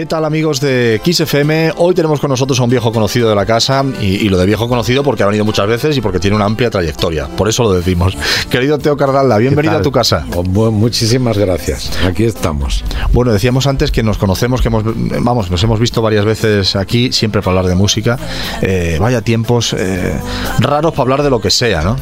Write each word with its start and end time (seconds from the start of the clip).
¿Qué 0.00 0.06
tal 0.06 0.24
amigos 0.24 0.62
de 0.62 0.98
XFM? 1.04 1.74
Hoy 1.76 1.94
tenemos 1.94 2.20
con 2.20 2.30
nosotros 2.30 2.58
a 2.58 2.62
un 2.62 2.70
viejo 2.70 2.90
conocido 2.90 3.28
de 3.28 3.34
la 3.34 3.44
casa 3.44 3.84
y, 4.00 4.30
lo 4.30 4.38
de 4.38 4.46
viejo 4.46 4.66
conocido 4.66 5.02
porque 5.02 5.24
ha 5.24 5.26
venido 5.26 5.44
muchas 5.44 5.66
veces 5.66 5.94
y 5.94 6.00
porque 6.00 6.18
tiene 6.18 6.36
una 6.36 6.46
amplia 6.46 6.70
trayectoria. 6.70 7.26
Por 7.26 7.50
eso 7.50 7.64
lo 7.64 7.74
decimos. 7.74 8.16
Querido 8.50 8.78
Teo 8.78 8.96
Cardalda, 8.96 9.36
bienvenido 9.36 9.76
a 9.76 9.82
tu 9.82 9.92
casa. 9.92 10.24
Oh, 10.34 10.42
muchísimas 10.42 11.36
gracias. 11.36 11.92
Aquí 12.02 12.24
estamos. 12.24 12.82
Bueno, 13.12 13.30
decíamos 13.30 13.66
antes 13.66 13.90
que 13.90 14.02
nos 14.02 14.16
conocemos, 14.16 14.62
que 14.62 14.68
hemos, 14.68 14.84
vamos, 15.22 15.50
nos 15.50 15.62
hemos 15.64 15.78
visto 15.78 16.00
varias 16.00 16.24
veces 16.24 16.76
aquí, 16.76 17.12
siempre 17.12 17.42
para 17.42 17.58
hablar 17.58 17.70
de 17.70 17.74
música. 17.74 18.18
Eh, 18.62 18.96
vaya 18.98 19.20
tiempos 19.20 19.74
eh, 19.74 20.18
raros 20.60 20.92
para 20.92 21.02
hablar 21.02 21.22
de 21.22 21.28
lo 21.28 21.42
que 21.42 21.50
sea, 21.50 21.82
¿no? 21.82 21.96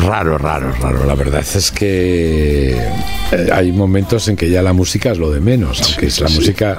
Raro, 0.00 0.36
raro, 0.36 0.72
raro. 0.72 1.04
La 1.04 1.14
verdad 1.14 1.44
es 1.54 1.70
que 1.70 2.72
eh, 2.72 3.50
hay 3.52 3.70
momentos 3.72 4.26
en 4.28 4.36
que 4.36 4.50
ya 4.50 4.62
la 4.62 4.72
música 4.72 5.12
es 5.12 5.18
lo 5.18 5.30
de 5.30 5.40
menos, 5.40 5.80
aunque 5.82 6.06
es 6.06 6.20
la 6.20 6.28
música 6.28 6.78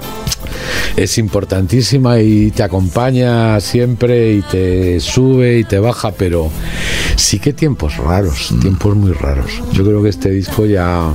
es 0.95 1.17
importantísima 1.17 2.19
y 2.19 2.51
te 2.51 2.63
acompaña 2.63 3.59
siempre 3.61 4.33
y 4.33 4.41
te 4.41 4.99
sube 4.99 5.59
y 5.59 5.63
te 5.63 5.79
baja, 5.79 6.11
pero 6.11 6.49
sí 7.15 7.39
que 7.39 7.53
tiempos 7.53 7.97
raros, 7.97 8.51
mm. 8.51 8.59
tiempos 8.59 8.95
muy 8.95 9.11
raros. 9.13 9.61
Yo 9.71 9.85
creo 9.85 10.03
que 10.03 10.09
este 10.09 10.29
disco 10.29 10.65
ya 10.65 11.13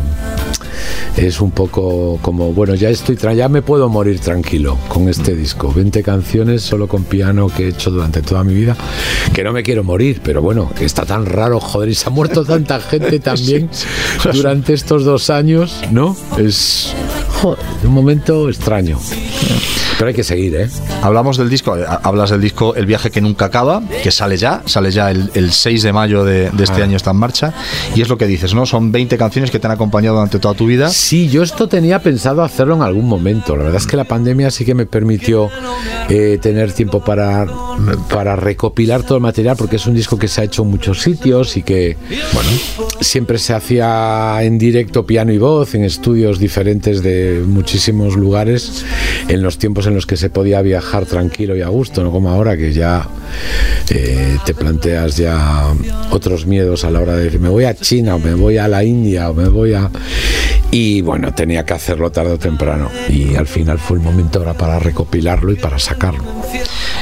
es 1.17 1.41
un 1.41 1.51
poco 1.51 2.19
como, 2.23 2.53
bueno, 2.53 2.75
ya 2.75 2.89
estoy, 2.89 3.17
ya 3.37 3.49
me 3.49 3.63
puedo 3.63 3.89
morir 3.89 4.19
tranquilo 4.21 4.79
con 4.89 5.09
este 5.09 5.37
disco. 5.37 5.73
20 5.73 6.03
canciones 6.03 6.63
solo 6.63 6.89
con 6.89 7.05
piano 7.05 7.49
que 7.49 7.65
he 7.65 7.69
hecho 7.69 7.91
durante 7.91 8.23
toda 8.23 8.43
mi 8.43 8.55
vida, 8.55 8.77
que 9.33 9.45
no 9.45 9.53
me 9.53 9.63
quiero 9.63 9.85
morir, 9.85 10.21
pero 10.25 10.43
bueno, 10.43 10.71
que 10.77 10.85
está 10.85 11.05
tan 11.05 11.27
raro, 11.27 11.61
joder, 11.61 11.91
y 11.91 11.95
se 11.95 12.09
ha 12.09 12.11
muerto 12.11 12.45
tanta 12.45 12.81
gente 12.81 13.19
también 13.21 13.69
durante 14.33 14.73
estos 14.73 15.05
dos 15.05 15.31
años, 15.31 15.83
¿no? 15.91 16.17
Es 16.39 16.95
un 17.85 17.93
momento 17.93 18.49
extraño. 18.49 18.99
Hay 20.09 20.15
que 20.15 20.25
seguir, 20.25 20.55
¿eh? 20.57 20.69
Hablamos 21.03 21.37
del 21.37 21.49
disco, 21.49 21.77
eh, 21.77 21.85
hablas 22.03 22.31
del 22.31 22.41
disco 22.41 22.75
El 22.75 22.87
viaje 22.87 23.11
que 23.11 23.21
nunca 23.21 23.47
acaba, 23.47 23.83
que 24.03 24.11
sale 24.11 24.37
ya, 24.37 24.63
sale 24.67 24.91
ya 24.91 25.11
el, 25.11 25.53
6 25.53 25.83
de 25.83 25.93
mayo 25.93 26.25
de, 26.25 26.47
este 26.47 26.81
ah. 26.81 26.85
año, 26.85 26.97
está 26.97 27.11
en 27.11 27.17
marcha. 27.17 27.55
Y 27.95 28.03
es 28.03 28.09
lo 28.09 28.19
que 28.19 28.27
dices, 28.27 28.55
¿no? 28.55 28.67
Son 28.67 28.93
20 28.93 29.17
canciones 29.17 29.51
que 29.51 29.59
te 29.59 29.67
han 29.67 29.73
acompañado 29.73 30.17
durante 30.17 30.39
toda 30.39 30.55
tu 30.55 30.67
vida. 30.67 30.89
Sí, 30.91 31.29
yo 31.29 31.43
esto 31.43 31.69
tenía 31.69 32.01
pensado 32.01 32.43
hacerlo 32.43 32.75
en 32.75 32.83
algún 32.83 33.07
momento. 33.09 33.57
La 33.57 33.65
verdad 33.65 33.81
es 33.81 33.87
que 33.87 33.97
la 33.97 34.05
pandemia 34.05 34.51
sí 34.51 34.65
que 34.65 34.75
me 34.75 34.87
permitió 34.87 35.51
eh, 36.09 36.39
tener 36.41 36.73
tiempo 36.73 37.03
para, 37.05 37.47
para 38.11 38.37
recopilar 38.37 39.03
todo 39.03 39.17
el 39.17 39.23
material, 39.23 39.57
porque 39.57 39.77
es 39.77 39.87
un 39.87 39.95
disco 39.95 40.19
que 40.19 40.29
se 40.29 40.41
ha 40.41 40.45
hecho 40.45 40.63
en 40.63 40.69
muchos 40.69 41.01
sitios 41.03 41.57
y 41.57 41.63
que, 41.63 41.97
bueno, 42.33 42.51
siempre 43.01 43.39
se 43.39 43.55
hacía 43.55 44.43
en 44.43 44.59
directo 44.59 45.07
piano 45.07 45.33
y 45.33 45.39
voz, 45.39 45.75
en 45.75 45.85
estudios 45.85 46.39
diferentes 46.39 47.03
de 47.03 47.43
muchísimos 47.47 48.17
lugares, 48.17 48.85
en 49.29 49.43
los 49.43 49.59
tiempos 49.59 49.87
en 49.87 49.94
los 49.95 50.07
que 50.07 50.17
se 50.17 50.31
podía 50.31 50.61
viajar 50.63 51.07
tranquilo 51.07 51.57
y 51.57 51.63
a 51.63 51.69
gusto, 51.69 52.03
no 52.03 52.11
como 52.11 52.31
ahora 52.31 52.57
que 52.57 52.73
ya 52.73 53.09
eh, 53.91 54.37
te 54.45 54.55
planteas 54.55 55.17
ya 55.17 55.73
otros 56.11 56.47
miedos 56.47 56.85
a 56.85 56.91
la 56.91 57.01
hora 57.01 57.17
de 57.17 57.25
decir 57.25 57.41
me 57.41 57.49
voy 57.49 57.65
a 57.65 57.75
China 57.75 58.17
o 58.17 58.19
me 58.19 58.35
voy 58.35 58.59
a 58.59 58.69
la 58.69 58.85
India 58.85 59.31
o 59.31 59.35
me 59.35 59.49
voy 59.49 59.75
a... 59.75 59.91
Y 60.75 61.03
bueno, 61.03 61.33
tenía 61.33 61.65
que 61.65 61.73
hacerlo 61.73 62.11
tarde 62.11 62.33
o 62.33 62.39
temprano 62.39 62.91
y 63.09 63.37
al 63.37 63.47
final 63.47 63.79
fue 63.79 63.97
el 63.97 64.03
momento 64.03 64.41
ahora 64.41 64.55
para 64.55 64.81
recopilarlo 64.81 65.53
y 65.53 65.55
para 65.55 65.79
sacarlo 65.79 66.25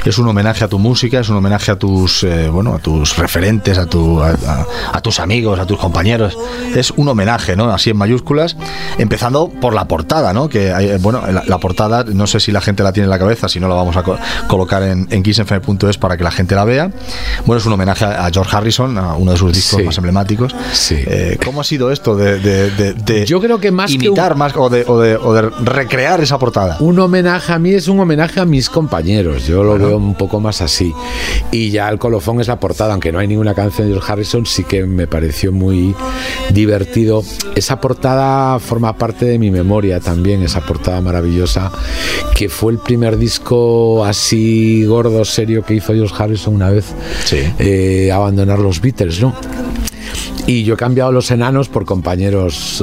es 0.04 0.18
un 0.18 0.26
homenaje 0.26 0.64
a 0.64 0.68
tu 0.68 0.78
música, 0.78 1.20
es 1.20 1.28
un 1.28 1.36
homenaje 1.36 1.70
a 1.70 1.76
tus, 1.76 2.24
eh, 2.24 2.48
bueno, 2.48 2.74
a 2.74 2.78
tus 2.78 3.16
referentes, 3.16 3.78
a, 3.78 3.86
tu, 3.86 4.20
a, 4.20 5.00
tus 5.00 5.20
amigos, 5.20 5.58
a 5.60 5.66
tus 5.66 5.78
compañeros. 5.78 6.36
Es 6.74 6.90
un 6.90 7.08
homenaje, 7.08 7.56
¿no? 7.56 7.70
Así 7.72 7.90
en 7.90 7.96
mayúsculas, 7.96 8.56
empezando 8.98 9.48
por 9.48 9.74
la 9.74 9.86
portada, 9.86 10.32
¿no? 10.32 10.48
Que, 10.48 10.72
hay, 10.72 10.98
bueno, 10.98 11.22
la, 11.46 11.58
portada, 11.58 12.05
no 12.05 12.27
sé 12.27 12.40
si 12.40 12.50
la 12.50 12.61
gente 12.61 12.82
la 12.82 12.92
tiene 12.92 13.05
en 13.05 13.11
la 13.11 13.18
cabeza, 13.18 13.48
si 13.48 13.61
no 13.61 13.68
la 13.68 13.74
vamos 13.74 13.96
a 13.96 14.02
colocar 14.48 14.82
en, 14.82 15.06
en 15.11 15.22
kissfm.es 15.22 15.98
para 15.98 16.16
que 16.16 16.24
la 16.24 16.30
gente 16.30 16.55
la 16.55 16.64
vea. 16.64 16.90
Bueno, 17.46 17.61
es 17.61 17.66
un 17.66 17.72
homenaje 17.72 18.05
a 18.05 18.28
George 18.32 18.56
Harrison, 18.56 18.98
a 18.98 19.14
uno 19.14 19.32
de 19.32 19.38
sus 19.38 19.52
discos 19.52 19.84
más 19.84 19.96
emblemáticos. 19.98 20.55
Sí. 20.72 20.96
Eh, 20.98 21.38
¿Cómo 21.44 21.61
ha 21.61 21.64
sido 21.64 21.92
esto 21.92 22.16
de, 22.16 23.24
Yo 23.27 23.40
creo 23.40 23.61
que 23.62 23.70
más 23.70 23.90
imitar 23.90 24.36
más 24.36 24.55
o 24.56 24.68
de, 24.68 24.84
o 24.84 25.00
de, 25.33 25.50
recrear 25.64 26.20
esa 26.20 26.39
portada? 26.39 26.77
Un 26.80 26.98
homenaje 26.98 27.52
a 27.52 27.58
mí 27.58 27.70
es 27.70 27.89
un 27.89 27.98
homenaje 28.00 28.40
a 28.40 28.45
mis 28.45 28.68
compañeros. 28.68 29.46
Yo 29.46 29.64
lo 29.64 29.78
veo 29.78 29.96
un 29.96 30.14
poco 30.14 30.40
más 30.40 30.61
así. 30.61 30.92
Y 31.50 31.70
ya 31.70 31.89
el 31.89 31.98
colofón 31.98 32.40
es 32.40 32.48
la 32.48 32.61
portada, 32.61 32.92
aunque 32.92 33.12
no 33.12 33.18
hay 33.18 33.28
ninguna 33.28 33.55
canción 33.55 33.89
de 33.89 33.95
George 33.95 34.12
Harrison, 34.12 34.45
sí 34.45 34.64
que 34.64 34.84
me 34.84 35.06
pareció 35.06 35.52
muy 35.52 35.95
divertido. 36.50 37.24
Esa 37.55 37.80
portada 37.80 38.58
forma 38.58 38.96
parte 38.98 39.24
de 39.24 39.39
mi 39.39 39.50
memoria 39.50 40.00
también, 40.00 40.42
esa 40.42 40.61
portada 40.61 41.00
maravillosa, 41.00 41.73
que 42.34 42.48
fue 42.48 42.73
el 42.73 42.79
primer 42.79 43.17
disco 43.17 44.05
así 44.05 44.84
gordo, 44.84 45.24
serio 45.24 45.64
que 45.64 45.74
hizo 45.74 45.94
George 45.94 46.14
Harrison 46.18 46.55
una 46.55 46.70
vez, 46.70 46.86
eh, 47.58 48.11
abandonar 48.12 48.58
los 48.58 48.80
Beatles, 48.80 49.20
¿no? 49.20 49.34
Y 50.46 50.64
yo 50.64 50.74
he 50.74 50.77
cambiado 50.77 51.12
los 51.12 51.30
enanos 51.30 51.68
por 51.68 51.84
compañeros 51.84 52.83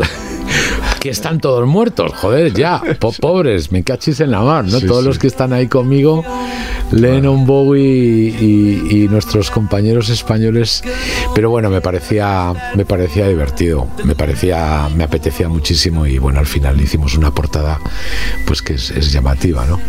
que 1.00 1.10
están 1.10 1.40
todos 1.40 1.68
muertos, 1.68 2.12
joder, 2.16 2.54
ya, 2.54 2.82
pobres, 3.22 3.72
me 3.72 3.84
cachis 3.84 4.20
en 4.20 4.32
la 4.32 4.42
mar, 4.42 4.66
¿no? 4.66 4.82
Todos 4.82 5.04
los 5.04 5.18
que 5.18 5.28
están 5.28 5.54
ahí 5.54 5.68
conmigo 5.68 6.24
Lennon, 6.92 7.46
Bowie 7.46 7.82
y, 7.82 9.08
nuestros 9.10 9.50
compañeros 9.50 10.10
españoles. 10.10 10.84
Pero 11.34 11.50
bueno, 11.50 11.70
me 11.70 11.82
parecía, 11.82 12.54
me 12.76 12.86
parecía 12.86 13.28
divertido, 13.28 13.88
me 14.04 14.16
parecía, 14.16 14.88
me 14.96 15.04
apetecía 15.04 15.50
muchísimo 15.50 16.06
y 16.06 16.18
bueno, 16.18 16.40
al 16.40 16.46
final 16.46 16.80
hicimos 16.80 17.16
una 17.18 17.32
portada 17.32 17.80
pues 18.46 18.62
que 18.62 18.74
es, 18.74 19.12
llamativa, 19.12 19.66
¿no? 19.66 19.80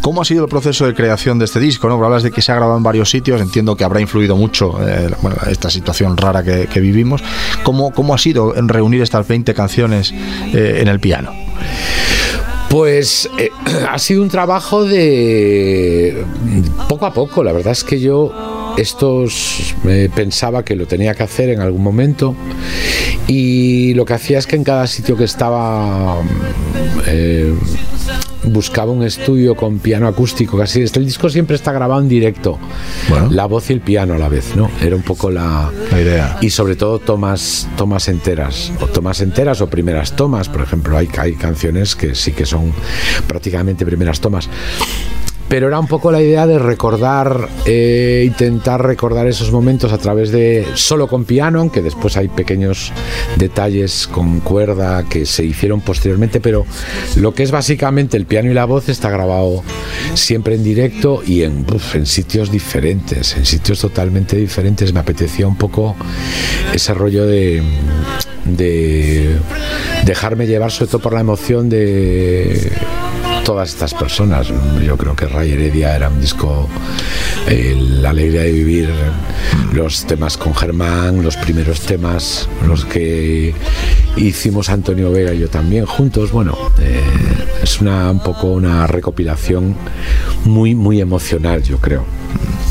¿Cómo 0.00 0.22
ha 0.22 0.24
sido 0.24 0.44
el 0.44 0.50
proceso 0.50 0.86
de 0.86 0.94
creación 0.94 1.38
de 1.38 1.44
este 1.44 1.60
disco? 1.60 1.88
¿no? 1.88 2.02
Hablas 2.02 2.22
de 2.22 2.30
que 2.30 2.40
se 2.40 2.52
ha 2.52 2.54
grabado 2.54 2.78
en 2.78 2.82
varios 2.82 3.10
sitios, 3.10 3.40
entiendo 3.40 3.76
que 3.76 3.84
habrá 3.84 4.00
influido 4.00 4.36
mucho 4.36 4.78
eh, 4.86 5.10
esta 5.50 5.70
situación 5.70 6.16
rara 6.16 6.42
que, 6.42 6.80
vivimos. 6.80 7.22
¿Cómo, 7.64 7.90
¿Cómo 7.90 8.14
ha 8.14 8.18
sido 8.18 8.56
en 8.56 8.68
reunir 8.68 9.02
estas 9.02 9.26
20 9.26 9.52
canciones 9.52 10.14
eh, 10.52 10.78
en 10.80 10.88
el 10.88 11.00
piano? 11.00 11.32
Pues 12.70 13.28
eh, 13.38 13.50
ha 13.88 13.98
sido 13.98 14.22
un 14.22 14.28
trabajo 14.28 14.84
de 14.84 16.24
poco 16.88 17.06
a 17.06 17.12
poco. 17.12 17.42
La 17.42 17.52
verdad 17.52 17.72
es 17.72 17.84
que 17.84 18.00
yo 18.00 18.74
estos 18.76 19.74
pensaba 20.14 20.64
que 20.64 20.76
lo 20.76 20.86
tenía 20.86 21.14
que 21.14 21.24
hacer 21.24 21.50
en 21.50 21.60
algún 21.60 21.82
momento 21.82 22.36
y 23.28 23.92
lo 23.94 24.04
que 24.04 24.14
hacía 24.14 24.38
es 24.38 24.46
que 24.46 24.56
en 24.56 24.64
cada 24.64 24.86
sitio 24.86 25.16
que 25.16 25.24
estaba 25.24 26.16
eh, 27.06 27.54
buscaba 28.52 28.92
un 28.92 29.02
estudio 29.02 29.54
con 29.54 29.78
piano 29.78 30.06
acústico, 30.06 30.58
casi. 30.58 30.80
El 30.80 31.04
disco 31.04 31.28
siempre 31.28 31.56
está 31.56 31.72
grabado 31.72 32.00
en 32.00 32.08
directo, 32.08 32.58
la 33.30 33.46
voz 33.46 33.70
y 33.70 33.74
el 33.74 33.80
piano 33.80 34.14
a 34.14 34.18
la 34.18 34.28
vez, 34.28 34.56
¿no? 34.56 34.70
Era 34.82 34.96
un 34.96 35.02
poco 35.02 35.30
la, 35.30 35.70
idea. 35.92 36.38
Y 36.40 36.50
sobre 36.50 36.76
todo 36.76 36.98
tomas, 36.98 37.68
tomas 37.76 38.08
enteras, 38.08 38.72
o 38.80 38.86
tomas 38.86 39.20
enteras 39.20 39.60
o 39.60 39.68
primeras 39.68 40.16
tomas, 40.16 40.48
por 40.48 40.62
ejemplo, 40.62 40.96
hay, 40.96 41.08
hay 41.18 41.34
canciones 41.34 41.94
que 41.94 42.14
sí 42.14 42.32
que 42.32 42.46
son 42.46 42.72
prácticamente 43.26 43.84
primeras 43.84 44.20
tomas 44.20 44.48
pero 45.48 45.68
era 45.68 45.78
un 45.80 45.86
poco 45.86 46.12
la 46.12 46.20
idea 46.20 46.46
de 46.46 46.58
recordar, 46.58 47.48
eh, 47.64 48.24
intentar 48.26 48.84
recordar 48.84 49.26
esos 49.26 49.50
momentos 49.50 49.92
a 49.92 49.98
través 49.98 50.30
de 50.30 50.66
solo 50.74 51.08
con 51.08 51.24
piano, 51.24 51.60
aunque 51.60 51.80
después 51.80 52.16
hay 52.16 52.28
pequeños 52.28 52.92
detalles 53.36 54.06
con 54.06 54.40
cuerda 54.40 55.04
que 55.08 55.24
se 55.24 55.44
hicieron 55.44 55.80
posteriormente, 55.80 56.40
pero 56.40 56.66
lo 57.16 57.32
que 57.32 57.42
es 57.42 57.50
básicamente 57.50 58.16
el 58.16 58.26
piano 58.26 58.50
y 58.50 58.54
la 58.54 58.66
voz 58.66 58.88
está 58.90 59.08
grabado 59.08 59.62
siempre 60.14 60.54
en 60.54 60.64
directo 60.64 61.22
y 61.26 61.42
en, 61.42 61.64
sitios 62.04 62.50
diferentes, 62.50 63.36
en 63.36 63.46
sitios 63.46 63.80
totalmente 63.80 64.36
diferentes. 64.36 64.92
Me 64.92 65.00
apetecía 65.00 65.46
un 65.46 65.56
poco 65.56 65.96
ese 66.72 66.92
rollo 66.92 67.26
de, 67.26 67.62
de 68.44 69.36
dejarme 70.04 70.46
llevar 70.46 70.70
sobre 70.70 70.90
todo 70.90 71.00
por 71.00 71.14
la 71.14 71.20
emoción 71.20 71.68
de 71.68 72.70
todas 73.48 73.70
estas 73.70 73.94
personas. 73.94 74.52
Yo 74.84 74.98
creo 74.98 75.16
que 75.16 75.24
Ray 75.24 75.52
Heredia 75.52 75.96
era 75.96 76.10
un 76.10 76.20
disco, 76.20 76.68
eh, 77.48 77.74
la 78.02 78.10
alegría 78.10 78.42
de 78.42 78.52
vivir, 78.52 78.90
los 79.72 80.04
temas 80.04 80.36
con 80.36 80.54
Germán, 80.54 81.22
los 81.22 81.38
primeros 81.38 81.80
temas, 81.80 82.46
los 82.66 82.84
que 82.84 83.54
hicimos 84.18 84.68
Antonio 84.68 85.10
Vega 85.10 85.32
y 85.32 85.38
yo 85.38 85.48
también 85.48 85.86
juntos. 85.86 86.30
Bueno, 86.30 86.58
eh, 86.78 87.00
es 87.62 87.80
una, 87.80 88.10
un 88.10 88.20
poco 88.22 88.48
una 88.48 88.86
recopilación 88.86 89.74
muy, 90.44 90.74
muy 90.74 91.00
emocional, 91.00 91.62
yo 91.62 91.78
creo. 91.78 92.04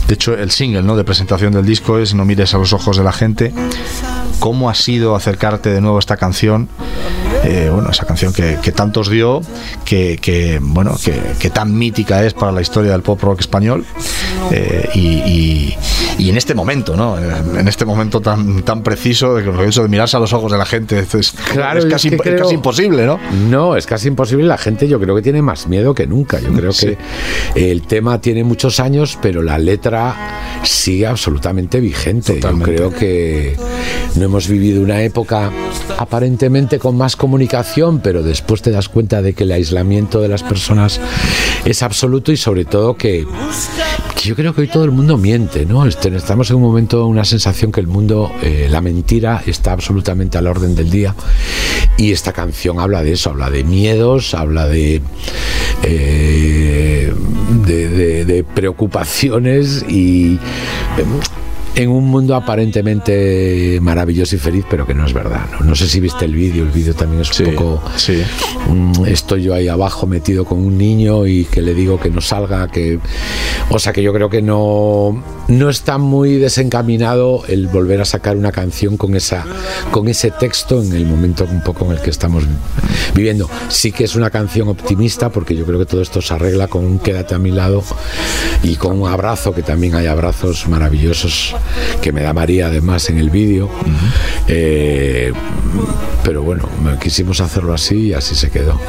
De 0.07 0.13
hecho, 0.13 0.33
el 0.37 0.51
single 0.51 0.83
¿no? 0.83 0.95
de 0.95 1.03
presentación 1.03 1.53
del 1.53 1.65
disco 1.65 1.99
es 1.99 2.13
No 2.13 2.25
mires 2.25 2.53
a 2.53 2.57
los 2.57 2.73
ojos 2.73 2.97
de 2.97 3.03
la 3.03 3.11
gente. 3.11 3.53
¿Cómo 4.39 4.69
ha 4.69 4.75
sido 4.75 5.15
acercarte 5.15 5.69
de 5.69 5.81
nuevo 5.81 5.97
a 5.97 5.99
esta 5.99 6.15
canción? 6.17 6.69
Eh, 7.43 7.69
bueno, 7.71 7.89
esa 7.89 8.05
canción 8.05 8.33
que, 8.33 8.57
que 8.61 8.71
tantos 8.71 9.09
dio, 9.09 9.41
que, 9.85 10.59
bueno, 10.61 10.95
que, 11.39 11.49
tan 11.49 11.77
mítica 11.77 12.25
es 12.25 12.33
para 12.33 12.51
la 12.51 12.61
historia 12.61 12.91
del 12.91 13.01
pop 13.01 13.21
rock 13.21 13.41
español. 13.41 13.85
Eh, 14.51 14.89
y 14.95 15.73
en 16.19 16.37
este 16.37 16.53
momento, 16.53 16.95
¿no? 16.95 17.17
En 17.17 17.67
este 17.67 17.85
momento 17.85 18.21
tan, 18.21 18.63
tan 18.63 18.83
preciso 18.83 19.35
de 19.35 19.43
de 19.57 19.87
mirarse 19.87 20.17
a 20.17 20.19
los 20.19 20.33
ojos 20.33 20.51
de 20.51 20.57
la 20.57 20.65
gente 20.65 20.99
es, 20.99 21.31
claro, 21.51 21.79
es, 21.79 21.85
casi, 21.85 22.09
casi, 22.11 22.53
imposible, 22.53 23.05
¿no? 23.05 23.19
No, 23.49 23.75
es 23.75 23.85
casi 23.85 24.07
imposible. 24.07 24.45
La 24.45 24.57
gente 24.57 24.87
yo 24.87 24.99
creo 24.99 25.15
que 25.15 25.21
tiene 25.21 25.41
más 25.41 25.67
miedo 25.67 25.93
que 25.93 26.07
nunca. 26.07 26.39
Yo 26.39 26.51
creo 26.53 26.71
que 26.71 26.97
el 27.55 27.83
tema 27.83 28.19
tiene 28.21 28.43
muchos 28.43 28.79
años, 28.79 29.17
pero 29.21 29.41
la 29.41 29.57
letra 29.57 30.61
sigue 30.63 31.07
absolutamente 31.07 31.79
vigente. 31.79 32.39
Yo 32.39 32.59
creo 32.59 32.93
que 32.93 33.55
no 34.15 34.25
hemos 34.25 34.47
vivido 34.47 34.81
una 34.81 35.01
época 35.01 35.51
aparentemente 35.97 36.79
con 36.79 36.97
más 36.97 37.15
comunicación, 37.15 37.99
pero 37.99 38.23
después 38.23 38.61
te 38.61 38.71
das 38.71 38.89
cuenta 38.89 39.21
de 39.21 39.33
que 39.33 39.43
el 39.43 39.51
aislamiento 39.51 40.21
de 40.21 40.27
las 40.27 40.43
personas 40.43 40.99
es 41.65 41.83
absoluto 41.83 42.31
y 42.31 42.37
sobre 42.37 42.65
todo 42.65 42.95
que, 42.95 43.25
yo 44.23 44.35
creo 44.35 44.53
que 44.53 44.61
hoy 44.61 44.67
todo 44.67 44.83
el 44.83 44.91
mundo 44.91 45.17
miente, 45.17 45.65
¿no? 45.65 45.85
Este, 45.85 46.15
estamos 46.15 46.49
en 46.49 46.57
un 46.57 46.63
momento, 46.63 47.05
una 47.05 47.25
sensación 47.25 47.71
que 47.71 47.79
el 47.79 47.87
mundo, 47.87 48.31
eh, 48.41 48.67
la 48.69 48.81
mentira 48.81 49.43
está 49.45 49.71
absolutamente 49.71 50.37
al 50.37 50.47
orden 50.47 50.75
del 50.75 50.89
día 50.89 51.15
y 51.97 52.11
esta 52.11 52.33
canción 52.33 52.79
habla 52.79 53.03
de 53.03 53.13
eso, 53.13 53.29
habla 53.29 53.49
de 53.49 53.63
miedos, 53.63 54.33
habla 54.33 54.67
de, 54.67 55.01
eh, 55.83 57.13
de, 57.65 58.45
preocupaciones 58.53 59.85
y 59.87 60.39
en 61.77 61.91
un 61.91 62.05
mundo 62.05 62.33
aparentemente 62.33 63.77
maravilloso 63.83 64.35
y 64.35 64.39
feliz, 64.39 64.65
pero 64.67 64.87
que 64.87 64.95
no 64.95 65.05
es 65.05 65.13
verdad. 65.13 65.45
No, 65.63 65.75
sé 65.75 65.87
si 65.87 65.99
viste 65.99 66.25
el 66.25 66.33
vídeo, 66.33 66.63
el 66.63 66.71
vídeo 66.71 66.95
también 66.95 67.21
es 67.21 67.39
un 67.39 67.53
poco... 67.53 67.83
Sí. 67.95 68.23
Estoy 69.05 69.43
yo 69.43 69.53
ahí 69.53 69.67
abajo 69.67 70.07
metido 70.07 70.43
con 70.43 70.57
un 70.57 70.75
niño 70.75 71.27
y 71.27 71.45
que 71.45 71.61
le 71.61 71.75
digo 71.75 71.99
que 71.99 72.09
no 72.09 72.19
salga, 72.19 72.67
que... 72.69 72.99
O 73.69 73.77
sea 73.77 73.93
que 73.93 74.01
yo 74.01 74.11
creo 74.11 74.27
que 74.27 74.41
no, 74.41 75.21
no 75.49 75.69
está 75.69 75.99
muy 75.99 76.37
desencaminado 76.37 77.43
el 77.47 77.67
volver 77.67 78.01
a 78.01 78.05
sacar 78.05 78.37
una 78.37 78.51
canción 78.51 78.97
con, 78.97 79.15
esa, 79.15 79.45
con 79.91 80.07
ese 80.07 80.31
texto 80.31 80.81
en 80.81 80.93
el 80.93 81.05
momento 81.05 81.45
un 81.45 81.61
poco 81.61 81.85
en 81.85 81.91
el 81.91 82.01
que 82.01 82.09
estamos 82.09 82.43
viviendo. 83.13 83.47
Sí 83.69 83.91
que 83.91 84.05
es 84.05 84.15
una 84.15 84.31
canción 84.31 84.67
optimista 84.67 85.29
porque 85.29 85.55
yo 85.55 85.63
creo 85.63 85.77
que 85.77 85.85
todo 85.85 86.01
esto 86.01 86.23
se 86.23 86.33
arregla 86.33 86.67
con 86.67 86.83
un 86.83 86.97
quédate 86.97 87.35
a 87.35 87.39
mi 87.39 87.51
lado 87.51 87.83
y 88.63 88.77
con 88.77 88.99
un 88.99 89.07
abrazo, 89.07 89.53
que 89.53 89.61
también 89.61 89.93
hay 89.93 90.07
abrazos 90.07 90.67
maravillosos 90.67 91.55
que 92.01 92.11
me 92.11 92.21
da 92.21 92.33
María 92.33 92.67
además 92.67 93.09
en 93.09 93.17
el 93.17 93.29
vídeo. 93.29 93.69
Eh, 94.47 95.33
pero 96.23 96.43
bueno, 96.43 96.69
quisimos 97.01 97.39
hacerlo 97.41 97.73
así 97.73 98.07
y 98.07 98.13
así 98.13 98.35
se 98.35 98.49
quedó 98.49 98.79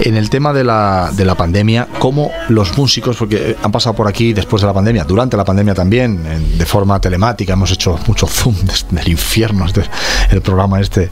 en 0.00 0.16
el 0.16 0.30
tema 0.30 0.52
de 0.52 0.64
la, 0.64 1.10
de 1.12 1.24
la 1.24 1.34
pandemia, 1.34 1.88
cómo 1.98 2.30
los 2.48 2.76
músicos, 2.76 3.16
porque 3.16 3.56
han 3.62 3.72
pasado 3.72 3.94
por 3.94 4.08
aquí 4.08 4.32
después 4.32 4.62
de 4.62 4.66
la 4.66 4.74
pandemia, 4.74 5.04
durante 5.04 5.36
la 5.36 5.44
pandemia 5.44 5.74
también, 5.74 6.58
de 6.58 6.66
forma 6.66 7.00
telemática, 7.00 7.52
hemos 7.52 7.72
hecho 7.72 7.98
mucho 8.06 8.26
zoom 8.26 8.54
del 8.90 9.08
infierno, 9.08 9.66
este, 9.66 9.82
el 10.30 10.40
programa 10.40 10.80
este. 10.80 11.10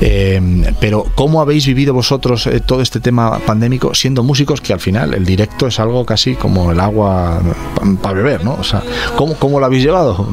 Eh, 0.00 0.72
pero, 0.80 1.06
¿cómo 1.14 1.40
habéis 1.40 1.66
vivido 1.66 1.94
vosotros 1.94 2.46
eh, 2.46 2.60
todo 2.60 2.82
este 2.82 3.00
tema 3.00 3.38
pandémico 3.38 3.94
siendo 3.94 4.22
músicos 4.22 4.60
que 4.60 4.72
al 4.72 4.80
final 4.80 5.14
el 5.14 5.24
directo 5.24 5.66
es 5.66 5.78
algo 5.80 6.04
casi 6.04 6.34
como 6.34 6.72
el 6.72 6.80
agua 6.80 7.40
para 8.02 8.14
beber, 8.14 8.44
¿no? 8.44 8.54
O 8.54 8.64
sea, 8.64 8.82
¿cómo, 9.16 9.34
¿cómo, 9.34 9.60
lo 9.60 9.66
habéis 9.66 9.82
llevado? 9.82 10.26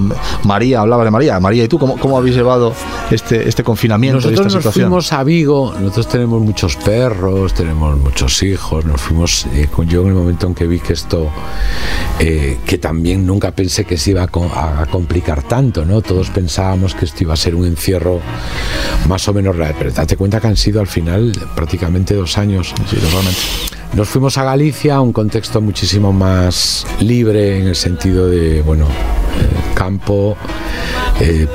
María, 0.43 0.81
hablaba 0.81 1.03
de 1.03 1.11
María. 1.11 1.39
María, 1.39 1.63
¿y 1.63 1.67
tú 1.67 1.77
cómo, 1.77 1.97
cómo 1.97 2.17
habéis 2.17 2.35
llevado 2.35 2.73
este, 3.11 3.47
este 3.47 3.63
confinamiento 3.63 4.17
nosotros 4.17 4.39
y 4.39 4.47
esta 4.47 4.49
situación? 4.49 4.89
Nosotros 4.89 5.07
fuimos 5.07 5.13
a 5.13 5.23
Vigo, 5.23 5.73
nosotros 5.79 6.07
tenemos 6.07 6.41
muchos 6.41 6.75
perros, 6.77 7.53
tenemos 7.53 7.82
muchos 7.91 8.41
hijos, 8.43 8.85
nos 8.85 9.01
fuimos, 9.01 9.45
eh, 9.53 9.67
yo 9.87 10.01
en 10.01 10.07
el 10.07 10.13
momento 10.13 10.47
en 10.47 10.55
que 10.55 10.65
vi 10.65 10.79
que 10.79 10.93
esto, 10.93 11.29
eh, 12.19 12.57
que 12.65 12.77
también 12.77 13.25
nunca 13.25 13.51
pensé 13.51 13.85
que 13.85 13.97
se 13.97 14.11
iba 14.11 14.23
a, 14.23 14.85
complicar 14.87 15.43
tanto, 15.43 15.85
¿no? 15.85 16.01
Todos 16.01 16.29
pensábamos 16.29 16.95
que 16.95 17.05
esto 17.05 17.23
iba 17.23 17.33
a 17.33 17.37
ser 17.37 17.55
un 17.55 17.65
encierro 17.65 18.19
más 19.07 19.27
o 19.27 19.33
menos 19.33 19.55
real, 19.55 19.75
pero 19.77 19.91
date 19.91 20.15
cuenta 20.15 20.39
que 20.39 20.47
han 20.47 20.57
sido 20.57 20.79
al 20.79 20.87
final 20.87 21.31
prácticamente 21.55 22.15
dos 22.15 22.37
años. 22.37 22.73
Nos 23.93 24.09
fuimos 24.09 24.37
a 24.37 24.43
Galicia, 24.43 24.99
un 25.01 25.13
contexto 25.13 25.61
muchísimo 25.61 26.11
más 26.11 26.87
libre 26.99 27.59
en 27.59 27.67
el 27.67 27.75
sentido 27.75 28.27
de, 28.27 28.61
bueno, 28.61 28.85
eh, 28.85 29.73
campo, 29.75 30.37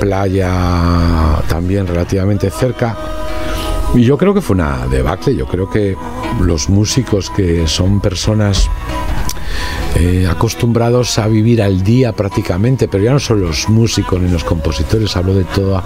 playa 0.00 1.42
también 1.48 1.86
relativamente 1.86 2.50
cerca 2.50 2.96
y 3.94 4.02
yo 4.02 4.18
creo 4.18 4.34
que 4.34 4.40
fue 4.40 4.54
una 4.54 4.86
debacle, 4.86 5.34
yo 5.34 5.46
creo 5.46 5.68
que 5.70 5.96
los 6.40 6.68
músicos 6.68 7.30
que 7.30 7.66
son 7.66 8.00
personas 8.00 8.68
eh, 9.96 10.26
acostumbrados 10.30 11.18
a 11.18 11.26
vivir 11.26 11.62
al 11.62 11.82
día 11.82 12.12
prácticamente, 12.12 12.86
pero 12.86 13.02
ya 13.02 13.12
no 13.12 13.18
son 13.18 13.40
los 13.40 13.68
músicos 13.68 14.20
ni 14.20 14.30
los 14.30 14.44
compositores, 14.44 15.16
hablo 15.16 15.34
de 15.34 15.44
toda 15.44 15.82